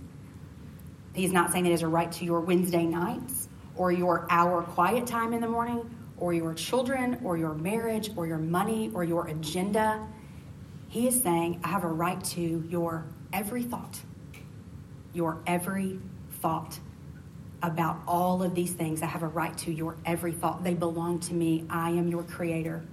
He's 1.13 1.31
not 1.31 1.51
saying 1.51 1.65
it 1.65 1.71
is 1.71 1.83
a 1.83 1.87
right 1.87 2.11
to 2.13 2.25
your 2.25 2.41
Wednesday 2.41 2.85
nights 2.85 3.47
or 3.75 3.91
your 3.91 4.25
hour 4.29 4.63
quiet 4.63 5.05
time 5.05 5.33
in 5.33 5.41
the 5.41 5.47
morning 5.47 5.89
or 6.17 6.33
your 6.33 6.53
children 6.53 7.19
or 7.23 7.37
your 7.37 7.53
marriage 7.53 8.11
or 8.15 8.25
your 8.25 8.37
money 8.37 8.91
or 8.93 9.03
your 9.03 9.27
agenda. 9.27 10.07
He 10.89 11.07
is 11.07 11.21
saying, 11.21 11.61
I 11.63 11.69
have 11.69 11.83
a 11.83 11.87
right 11.87 12.23
to 12.25 12.63
your 12.69 13.05
every 13.31 13.63
thought, 13.63 13.99
your 15.13 15.39
every 15.45 15.99
thought 16.41 16.79
about 17.61 17.97
all 18.07 18.43
of 18.43 18.53
these 18.55 18.73
things. 18.73 19.01
I 19.01 19.05
have 19.07 19.23
a 19.23 19.27
right 19.27 19.57
to 19.59 19.71
your 19.71 19.95
every 20.05 20.33
thought. 20.33 20.63
They 20.63 20.73
belong 20.73 21.19
to 21.21 21.33
me. 21.33 21.65
I 21.69 21.91
am 21.91 22.07
your 22.07 22.23
creator. 22.23 22.83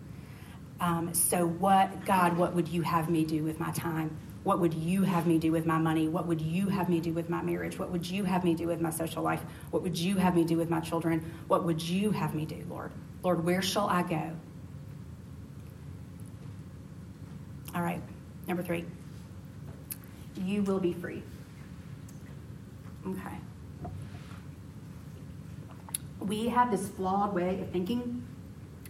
Um, 0.80 1.12
so, 1.12 1.46
what, 1.46 2.06
God, 2.06 2.38
what 2.38 2.54
would 2.54 2.68
you 2.68 2.82
have 2.82 3.10
me 3.10 3.24
do 3.24 3.42
with 3.42 3.60
my 3.60 3.70
time? 3.72 4.16
What 4.42 4.58
would 4.60 4.72
you 4.72 5.02
have 5.02 5.26
me 5.26 5.38
do 5.38 5.52
with 5.52 5.66
my 5.66 5.78
money? 5.78 6.08
What 6.08 6.26
would 6.26 6.40
you 6.40 6.68
have 6.68 6.88
me 6.88 7.00
do 7.00 7.12
with 7.12 7.28
my 7.28 7.42
marriage? 7.42 7.78
What 7.78 7.90
would 7.90 8.08
you 8.08 8.24
have 8.24 8.42
me 8.42 8.54
do 8.54 8.66
with 8.66 8.80
my 8.80 8.90
social 8.90 9.22
life? 9.22 9.42
What 9.70 9.82
would 9.82 9.98
you 9.98 10.16
have 10.16 10.34
me 10.34 10.44
do 10.44 10.56
with 10.56 10.70
my 10.70 10.80
children? 10.80 11.30
What 11.46 11.64
would 11.64 11.82
you 11.82 12.10
have 12.10 12.34
me 12.34 12.46
do, 12.46 12.64
Lord? 12.68 12.90
Lord, 13.22 13.44
where 13.44 13.60
shall 13.60 13.86
I 13.86 14.02
go? 14.02 14.32
All 17.74 17.82
right, 17.82 18.00
number 18.48 18.62
three. 18.62 18.86
You 20.36 20.62
will 20.62 20.80
be 20.80 20.94
free. 20.94 21.22
Okay. 23.06 23.36
We 26.18 26.48
have 26.48 26.70
this 26.70 26.88
flawed 26.88 27.34
way 27.34 27.60
of 27.60 27.70
thinking 27.70 28.26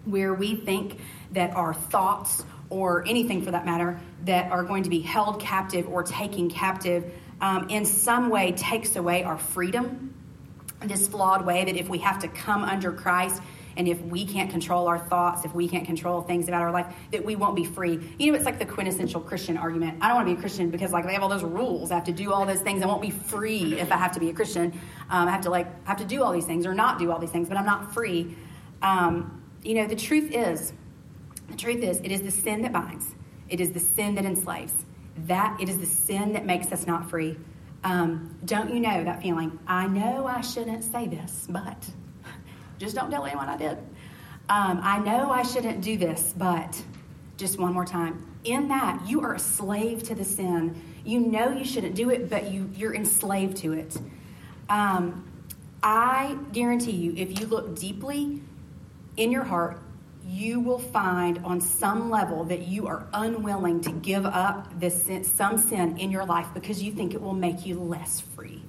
where 0.05 0.33
we 0.33 0.57
think 0.57 1.01
that 1.33 1.55
our 1.55 1.75
thoughts 1.75 2.45
or 2.71 3.07
anything 3.07 3.43
for 3.43 3.51
that 3.51 3.67
matter 3.67 4.01
that 4.25 4.51
are 4.51 4.65
going 4.65 4.85
to 4.85 4.91
be 4.91 5.01
held 5.01 5.41
captive 5.41 5.89
or 5.89 6.03
taken 6.03 6.49
captive 6.49 7.13
um, 7.41 7.69
in 7.69 7.85
some 7.85 8.31
way 8.31 8.53
takes 8.53 8.97
away 8.97 9.25
our 9.25 9.39
freedom. 9.39 10.15
This 10.83 11.09
flawed 11.09 11.45
way 11.45 11.65
that 11.65 11.77
if 11.77 11.89
we 11.89 11.99
have 11.99 12.21
to 12.21 12.29
come 12.29 12.63
under 12.63 12.93
Christ 12.93 13.43
and 13.77 13.89
if 13.89 14.01
we 14.03 14.25
can't 14.25 14.51
control 14.51 14.89
our 14.89 14.99
thoughts, 14.99 15.45
if 15.45 15.55
we 15.55 15.69
can't 15.69 15.87
control 15.87 16.23
things 16.23 16.49
about 16.49 16.63
our 16.63 16.73
life, 16.73 16.87
that 17.13 17.25
we 17.25 17.37
won't 17.37 17.57
be 17.57 17.65
free. 17.65 18.01
You 18.19 18.31
know, 18.31 18.37
it's 18.37 18.45
like 18.45 18.59
the 18.59 18.67
quintessential 18.67 19.21
Christian 19.21 19.57
argument. 19.57 19.99
I 20.01 20.09
don't 20.09 20.17
want 20.17 20.29
to 20.29 20.35
be 20.35 20.39
a 20.39 20.41
Christian 20.41 20.71
because 20.71 20.93
like 20.93 21.07
they 21.07 21.13
have 21.13 21.23
all 21.23 21.29
those 21.29 21.45
rules. 21.45 21.91
I 21.91 21.95
have 21.95 22.05
to 22.05 22.13
do 22.13 22.33
all 22.33 22.47
those 22.47 22.61
things. 22.61 22.83
I 22.83 22.87
won't 22.87 23.03
be 23.03 23.11
free 23.11 23.79
if 23.79 23.93
I 23.93 23.97
have 23.97 24.13
to 24.13 24.21
be 24.21 24.31
a 24.31 24.33
Christian. 24.33 24.73
Um, 25.09 25.29
I 25.29 25.31
have 25.31 25.43
to 25.43 25.51
like 25.51 25.67
have 25.87 25.99
to 25.99 26.05
do 26.05 26.23
all 26.23 26.33
these 26.33 26.47
things 26.47 26.67
or 26.67 26.75
not 26.75 26.99
do 26.99 27.11
all 27.11 27.19
these 27.19 27.31
things, 27.31 27.49
but 27.49 27.57
I'm 27.57 27.67
not 27.67 27.95
free. 27.95 28.37
Um, 28.83 29.43
you 29.63 29.75
know, 29.75 29.87
the 29.87 29.97
truth 29.97 30.31
is, 30.33 30.73
the 31.51 31.57
truth 31.57 31.83
is, 31.83 31.99
it 32.01 32.11
is 32.13 32.23
the 32.23 32.31
sin 32.31 32.63
that 32.63 32.73
binds. 32.73 33.15
It 33.49 33.61
is 33.61 33.73
the 33.73 33.81
sin 33.81 34.15
that 34.15 34.25
enslaves. 34.25 34.73
That 35.27 35.61
it 35.61 35.69
is 35.69 35.79
the 35.79 35.87
sin 35.87 36.33
that 36.35 36.47
makes 36.47 36.73
us 36.73 36.87
not 36.87 37.11
free. 37.11 37.37
Um, 37.83 38.37
don't 38.45 38.73
you 38.73 38.81
know 38.81 39.05
that 39.05 39.23
feeling? 39.23 39.59
I 39.67 39.87
know 39.87 40.27
I 40.27 40.41
shouldn't 40.43 40.85
say 40.85 41.09
this, 41.09 41.47
but 41.49 41.89
just 42.79 42.95
don't 42.95 43.11
tell 43.11 43.25
anyone 43.25 43.49
I 43.49 43.57
did. 43.57 43.79
Um, 44.49 44.81
I 44.83 44.99
know 44.99 45.31
I 45.31 45.43
shouldn't 45.43 45.81
do 45.81 45.97
this, 45.97 46.35
but 46.37 46.83
just 47.37 47.59
one 47.59 47.73
more 47.73 47.85
time. 47.85 48.27
In 48.45 48.69
that, 48.69 49.07
you 49.07 49.21
are 49.23 49.35
a 49.35 49.39
slave 49.39 50.03
to 50.05 50.15
the 50.15 50.25
sin. 50.25 50.81
You 51.05 51.21
know 51.21 51.51
you 51.51 51.65
shouldn't 51.65 51.95
do 51.95 52.11
it, 52.11 52.29
but 52.29 52.51
you, 52.51 52.71
you're 52.75 52.95
enslaved 52.95 53.59
to 53.59 53.73
it. 53.73 53.97
Um, 54.69 55.27
I 55.83 56.37
guarantee 56.53 56.93
you, 56.93 57.15
if 57.17 57.41
you 57.41 57.47
look 57.47 57.79
deeply 57.79 58.43
in 59.17 59.33
your 59.33 59.45
heart, 59.45 59.81
you 60.27 60.61
will 60.61 60.79
find 60.79 61.39
on 61.45 61.61
some 61.61 62.11
level 62.11 62.45
that 62.45 62.61
you 62.61 62.87
are 62.87 63.07
unwilling 63.13 63.81
to 63.83 63.93
give 63.93 64.27
up 64.27 64.79
this 64.79 65.05
sin, 65.05 65.25
some 65.25 65.59
sin 65.59 65.99
in 65.99 66.11
your 66.11 66.25
life 66.25 66.49
because 66.55 66.83
you 66.83 66.93
think 66.93 67.15
it 67.15 67.21
will 67.21 67.35
make 67.35 67.67
you 67.67 67.81
less 67.81 68.21
free. 68.21 68.63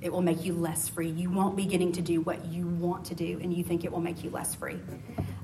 It 0.00 0.12
will 0.12 0.22
make 0.22 0.44
you 0.44 0.54
less 0.54 0.88
free. 0.88 1.08
You 1.08 1.30
won't 1.30 1.56
be 1.56 1.64
getting 1.64 1.92
to 1.92 2.02
do 2.02 2.20
what 2.20 2.44
you 2.46 2.66
want 2.66 3.06
to 3.06 3.14
do, 3.14 3.38
and 3.42 3.52
you 3.52 3.64
think 3.64 3.84
it 3.84 3.90
will 3.90 4.00
make 4.00 4.22
you 4.22 4.30
less 4.30 4.54
free. 4.54 4.78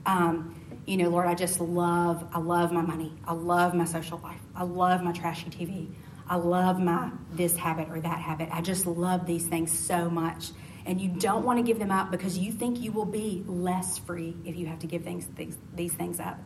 Um, 0.05 0.55
you 0.87 0.97
know, 0.97 1.09
Lord, 1.09 1.27
I 1.27 1.35
just 1.35 1.61
love, 1.61 2.27
I 2.33 2.38
love 2.38 2.73
my 2.73 2.83
money. 2.83 3.12
I 3.25 3.33
love 3.33 3.75
my 3.75 3.85
social 3.85 4.19
life. 4.19 4.41
I 4.55 4.65
love 4.65 5.03
my 5.03 5.12
trashy 5.12 5.49
TV. 5.49 5.88
I 6.29 6.37
love 6.37 6.81
my 6.81 7.11
this 7.33 7.57
habit 7.57 7.88
or 7.91 8.01
that 8.01 8.21
habit. 8.21 8.49
I 8.53 8.61
just 8.61 8.87
love 8.87 9.27
these 9.27 9.47
things 9.47 9.77
so 9.77 10.09
much 10.11 10.51
and 10.87 11.01
you 11.01 11.09
don't 11.09 11.45
want 11.45 11.59
to 11.59 11.62
give 11.62 11.79
them 11.79 11.90
up 11.90 12.11
because 12.11 12.37
you 12.38 12.53
think 12.53 12.81
you 12.81 12.92
will 12.92 13.05
be 13.05 13.45
less 13.47 13.99
free 13.99 14.37
if 14.45 14.57
you 14.57 14.66
have 14.66 14.81
to 14.81 14.87
give 14.87 15.05
things, 15.05 15.25
things 15.25 15.57
these 15.75 15.92
things 15.92 16.21
up. 16.21 16.38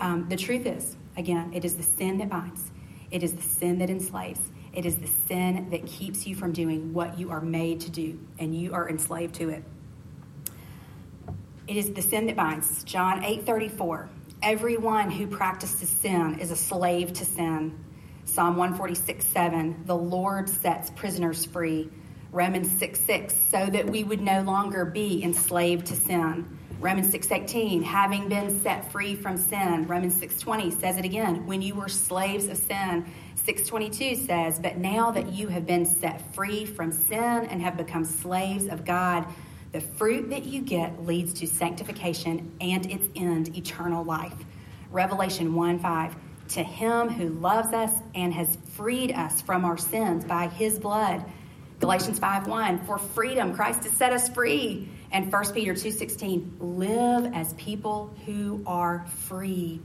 Um, 0.00 0.28
the 0.28 0.36
truth 0.36 0.66
is, 0.66 0.96
again, 1.16 1.52
it 1.54 1.64
is 1.64 1.76
the 1.76 1.82
sin 1.82 2.18
that 2.18 2.28
binds, 2.28 2.70
it 3.10 3.22
is 3.22 3.34
the 3.34 3.42
sin 3.42 3.78
that 3.78 3.90
enslaves, 3.90 4.40
it 4.72 4.86
is 4.86 4.96
the 4.96 5.08
sin 5.26 5.70
that 5.70 5.86
keeps 5.86 6.26
you 6.26 6.34
from 6.34 6.52
doing 6.52 6.92
what 6.92 7.18
you 7.18 7.30
are 7.30 7.40
made 7.40 7.80
to 7.82 7.90
do, 7.90 8.18
and 8.38 8.54
you 8.54 8.72
are 8.74 8.88
enslaved 8.88 9.34
to 9.36 9.50
it. 9.50 9.64
It 11.66 11.76
is 11.76 11.92
the 11.92 12.02
sin 12.02 12.26
that 12.26 12.36
binds. 12.36 12.82
John 12.84 13.22
8 13.22 13.46
34. 13.46 14.08
Everyone 14.42 15.10
who 15.10 15.26
practices 15.26 15.88
sin 15.88 16.40
is 16.40 16.50
a 16.50 16.56
slave 16.56 17.12
to 17.12 17.24
sin. 17.24 17.78
Psalm 18.24 18.56
146 18.56 19.24
7. 19.24 19.82
The 19.86 19.96
Lord 19.96 20.48
sets 20.48 20.90
prisoners 20.90 21.44
free. 21.44 21.90
Romans 22.32 22.70
6 22.78 23.00
6, 23.00 23.34
so 23.34 23.66
that 23.66 23.90
we 23.90 24.04
would 24.04 24.20
no 24.20 24.42
longer 24.42 24.84
be 24.84 25.22
enslaved 25.22 25.86
to 25.86 25.96
sin. 25.96 26.58
Romans 26.80 27.12
6:18, 27.12 27.82
having 27.82 28.28
been 28.28 28.62
set 28.62 28.90
free 28.90 29.14
from 29.14 29.36
sin. 29.36 29.86
Romans 29.86 30.14
6:20 30.14 30.70
says 30.80 30.96
it 30.96 31.04
again, 31.04 31.46
when 31.46 31.60
you 31.60 31.74
were 31.74 31.88
slaves 31.88 32.46
of 32.48 32.56
sin. 32.56 33.04
622 33.34 34.16
says, 34.26 34.58
but 34.58 34.76
now 34.76 35.10
that 35.10 35.32
you 35.32 35.48
have 35.48 35.66
been 35.66 35.84
set 35.84 36.34
free 36.34 36.64
from 36.64 36.92
sin 36.92 37.18
and 37.18 37.60
have 37.60 37.76
become 37.76 38.04
slaves 38.04 38.66
of 38.66 38.84
God, 38.84 39.26
the 39.72 39.80
fruit 39.80 40.30
that 40.30 40.44
you 40.44 40.62
get 40.62 41.04
leads 41.04 41.32
to 41.34 41.46
sanctification 41.46 42.52
and 42.60 42.90
its 42.90 43.08
end, 43.16 43.56
eternal 43.56 44.04
life. 44.04 44.34
Revelation 44.90 45.54
1 45.54 45.78
5. 45.80 46.16
To 46.48 46.62
him 46.62 47.08
who 47.08 47.28
loves 47.28 47.72
us 47.72 47.92
and 48.14 48.32
has 48.34 48.56
freed 48.72 49.12
us 49.12 49.40
from 49.42 49.64
our 49.64 49.76
sins 49.76 50.24
by 50.24 50.48
his 50.48 50.78
blood 50.78 51.24
Galatians 51.80 52.18
5 52.18 52.46
1, 52.46 52.84
for 52.84 52.98
freedom, 52.98 53.54
Christ 53.54 53.84
has 53.84 53.92
set 53.92 54.12
us 54.12 54.28
free. 54.28 54.88
And 55.12 55.32
1 55.32 55.54
Peter 55.54 55.72
2:16, 55.72 56.56
live 56.60 57.32
as 57.34 57.54
people 57.54 58.14
who 58.26 58.62
are 58.66 59.06
free. 59.06 59.80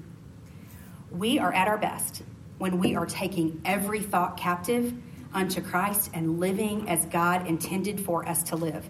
We 1.09 1.39
are 1.39 1.53
at 1.53 1.69
our 1.69 1.77
best 1.77 2.21
when 2.57 2.79
we 2.79 2.95
are 2.95 3.05
taking 3.05 3.61
every 3.63 4.01
thought 4.01 4.35
captive 4.35 4.93
unto 5.33 5.61
Christ 5.61 6.11
and 6.13 6.39
living 6.39 6.89
as 6.89 7.05
God 7.05 7.47
intended 7.47 8.01
for 8.01 8.27
us 8.27 8.43
to 8.43 8.57
live. 8.57 8.87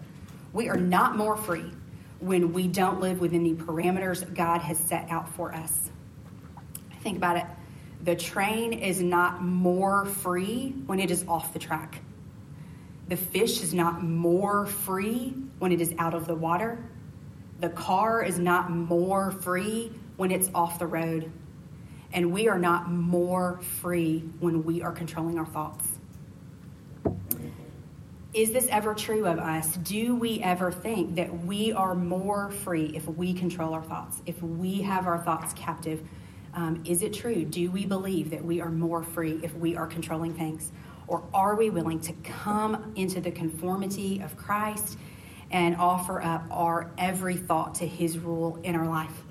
We 0.52 0.68
are 0.68 0.76
not 0.76 1.16
more 1.16 1.36
free 1.36 1.70
when 2.18 2.52
we 2.52 2.66
don't 2.66 3.00
live 3.00 3.20
within 3.20 3.44
the 3.44 3.54
parameters 3.54 4.34
God 4.34 4.60
has 4.62 4.78
set 4.78 5.08
out 5.10 5.28
for 5.28 5.54
us. 5.54 5.90
Think 7.02 7.18
about 7.18 7.36
it. 7.36 7.46
The 8.02 8.16
train 8.16 8.72
is 8.72 9.00
not 9.00 9.42
more 9.42 10.06
free 10.06 10.74
when 10.86 10.98
it 10.98 11.12
is 11.12 11.24
off 11.28 11.52
the 11.52 11.60
track. 11.60 12.00
The 13.08 13.16
fish 13.16 13.62
is 13.62 13.72
not 13.72 14.02
more 14.02 14.66
free 14.66 15.34
when 15.58 15.70
it 15.72 15.80
is 15.80 15.94
out 15.98 16.14
of 16.14 16.26
the 16.26 16.34
water. 16.34 16.84
The 17.60 17.68
car 17.70 18.22
is 18.22 18.38
not 18.38 18.70
more 18.70 19.30
free 19.30 19.92
when 20.16 20.30
it's 20.30 20.50
off 20.54 20.78
the 20.78 20.86
road. 20.86 21.30
And 22.12 22.32
we 22.32 22.48
are 22.48 22.58
not 22.58 22.90
more 22.90 23.60
free 23.80 24.24
when 24.40 24.64
we 24.64 24.82
are 24.82 24.92
controlling 24.92 25.38
our 25.38 25.46
thoughts. 25.46 25.88
Is 28.34 28.50
this 28.50 28.66
ever 28.68 28.92
true 28.92 29.26
of 29.26 29.38
us? 29.38 29.76
Do 29.76 30.14
we 30.14 30.40
ever 30.42 30.70
think 30.70 31.14
that 31.14 31.46
we 31.46 31.72
are 31.72 31.94
more 31.94 32.50
free 32.50 32.92
if 32.94 33.06
we 33.06 33.32
control 33.32 33.72
our 33.72 33.82
thoughts, 33.82 34.20
if 34.26 34.42
we 34.42 34.82
have 34.82 35.06
our 35.06 35.18
thoughts 35.18 35.54
captive? 35.54 36.02
Um, 36.52 36.82
is 36.84 37.02
it 37.02 37.14
true? 37.14 37.44
Do 37.44 37.70
we 37.70 37.86
believe 37.86 38.30
that 38.30 38.44
we 38.44 38.60
are 38.60 38.70
more 38.70 39.02
free 39.02 39.40
if 39.42 39.54
we 39.54 39.76
are 39.76 39.86
controlling 39.86 40.34
things? 40.34 40.72
Or 41.08 41.22
are 41.32 41.54
we 41.54 41.70
willing 41.70 42.00
to 42.00 42.12
come 42.24 42.92
into 42.96 43.20
the 43.20 43.30
conformity 43.30 44.20
of 44.20 44.36
Christ 44.36 44.98
and 45.50 45.76
offer 45.76 46.20
up 46.20 46.44
our 46.50 46.90
every 46.98 47.36
thought 47.36 47.76
to 47.76 47.86
his 47.86 48.18
rule 48.18 48.58
in 48.62 48.74
our 48.74 48.88
life? 48.88 49.22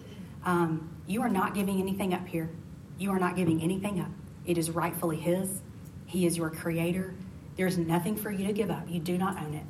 Um, 0.45 0.95
you 1.07 1.21
are 1.21 1.29
not 1.29 1.53
giving 1.53 1.79
anything 1.79 2.13
up 2.13 2.27
here. 2.27 2.49
You 2.97 3.11
are 3.11 3.19
not 3.19 3.35
giving 3.35 3.61
anything 3.61 3.99
up. 3.99 4.09
It 4.45 4.57
is 4.57 4.71
rightfully 4.71 5.17
his. 5.17 5.61
He 6.05 6.25
is 6.25 6.38
your 6.38 6.49
creator. 6.49 7.13
There's 7.57 7.77
nothing 7.77 8.15
for 8.15 8.31
you 8.31 8.47
to 8.47 8.53
give 8.53 8.69
up. 8.69 8.85
You 8.88 8.99
do 8.99 9.17
not 9.17 9.41
own 9.41 9.53
it. 9.53 9.65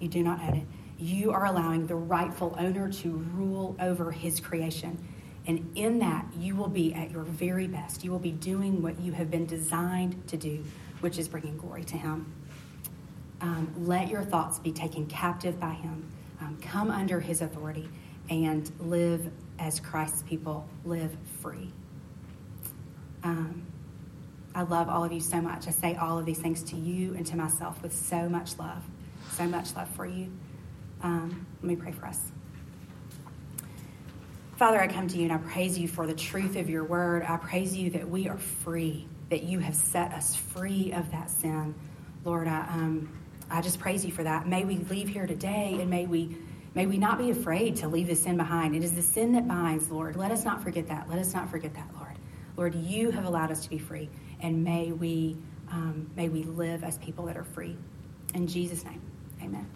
You 0.00 0.08
do 0.08 0.22
not 0.22 0.40
own 0.40 0.54
it. 0.54 0.66
You 0.98 1.32
are 1.32 1.46
allowing 1.46 1.86
the 1.86 1.96
rightful 1.96 2.54
owner 2.58 2.92
to 2.92 3.10
rule 3.10 3.76
over 3.80 4.12
his 4.12 4.38
creation. 4.40 5.04
And 5.46 5.72
in 5.74 5.98
that, 5.98 6.26
you 6.38 6.54
will 6.54 6.68
be 6.68 6.94
at 6.94 7.10
your 7.10 7.22
very 7.22 7.66
best. 7.66 8.04
You 8.04 8.10
will 8.10 8.18
be 8.18 8.30
doing 8.30 8.82
what 8.82 9.00
you 9.00 9.12
have 9.12 9.30
been 9.30 9.46
designed 9.46 10.26
to 10.28 10.36
do 10.36 10.64
which 11.04 11.18
is 11.18 11.28
bringing 11.28 11.54
glory 11.58 11.84
to 11.84 11.98
Him. 11.98 12.32
Um, 13.42 13.70
let 13.76 14.08
your 14.08 14.22
thoughts 14.22 14.58
be 14.58 14.72
taken 14.72 15.04
captive 15.04 15.60
by 15.60 15.74
Him. 15.74 16.10
Um, 16.40 16.56
come 16.62 16.90
under 16.90 17.20
His 17.20 17.42
authority 17.42 17.90
and 18.30 18.72
live 18.80 19.30
as 19.58 19.80
Christ's 19.80 20.22
people, 20.22 20.66
live 20.82 21.14
free. 21.42 21.70
Um, 23.22 23.66
I 24.54 24.62
love 24.62 24.88
all 24.88 25.04
of 25.04 25.12
you 25.12 25.20
so 25.20 25.42
much. 25.42 25.68
I 25.68 25.72
say 25.72 25.94
all 25.94 26.18
of 26.18 26.24
these 26.24 26.38
things 26.38 26.62
to 26.70 26.76
you 26.76 27.12
and 27.12 27.26
to 27.26 27.36
myself 27.36 27.82
with 27.82 27.94
so 27.94 28.26
much 28.26 28.58
love, 28.58 28.82
so 29.32 29.44
much 29.44 29.76
love 29.76 29.90
for 29.90 30.06
you. 30.06 30.32
Um, 31.02 31.46
let 31.60 31.68
me 31.68 31.76
pray 31.76 31.92
for 31.92 32.06
us. 32.06 32.32
Father, 34.56 34.80
I 34.80 34.88
come 34.88 35.06
to 35.08 35.18
you 35.18 35.24
and 35.24 35.32
I 35.34 35.36
praise 35.36 35.78
you 35.78 35.86
for 35.86 36.06
the 36.06 36.14
truth 36.14 36.56
of 36.56 36.70
your 36.70 36.84
word. 36.84 37.26
I 37.28 37.36
praise 37.36 37.76
you 37.76 37.90
that 37.90 38.08
we 38.08 38.26
are 38.26 38.38
free 38.38 39.06
that 39.34 39.42
you 39.42 39.58
have 39.58 39.74
set 39.74 40.12
us 40.12 40.36
free 40.36 40.92
of 40.92 41.10
that 41.10 41.28
sin. 41.28 41.74
Lord, 42.24 42.46
I, 42.46 42.60
um, 42.70 43.08
I 43.50 43.62
just 43.62 43.80
praise 43.80 44.04
you 44.04 44.12
for 44.12 44.22
that. 44.22 44.46
May 44.46 44.64
we 44.64 44.76
leave 44.76 45.08
here 45.08 45.26
today 45.26 45.78
and 45.80 45.90
may 45.90 46.06
we 46.06 46.36
may 46.72 46.86
we 46.86 46.98
not 46.98 47.18
be 47.18 47.30
afraid 47.30 47.74
to 47.78 47.88
leave 47.88 48.06
the 48.06 48.14
sin 48.14 48.36
behind. 48.36 48.76
It 48.76 48.84
is 48.84 48.92
the 48.92 49.02
sin 49.02 49.32
that 49.32 49.48
binds, 49.48 49.90
Lord. 49.90 50.14
Let 50.14 50.30
us 50.30 50.44
not 50.44 50.62
forget 50.62 50.86
that. 50.86 51.10
Let 51.10 51.18
us 51.18 51.34
not 51.34 51.50
forget 51.50 51.74
that, 51.74 51.88
Lord. 51.98 52.16
Lord, 52.56 52.76
you 52.76 53.10
have 53.10 53.24
allowed 53.24 53.50
us 53.50 53.64
to 53.64 53.70
be 53.70 53.78
free, 53.78 54.08
and 54.38 54.62
may 54.62 54.92
we 54.92 55.36
um, 55.68 56.08
may 56.14 56.28
we 56.28 56.44
live 56.44 56.84
as 56.84 56.96
people 56.98 57.26
that 57.26 57.36
are 57.36 57.44
free. 57.44 57.76
In 58.34 58.46
Jesus' 58.46 58.84
name, 58.84 59.02
Amen. 59.42 59.66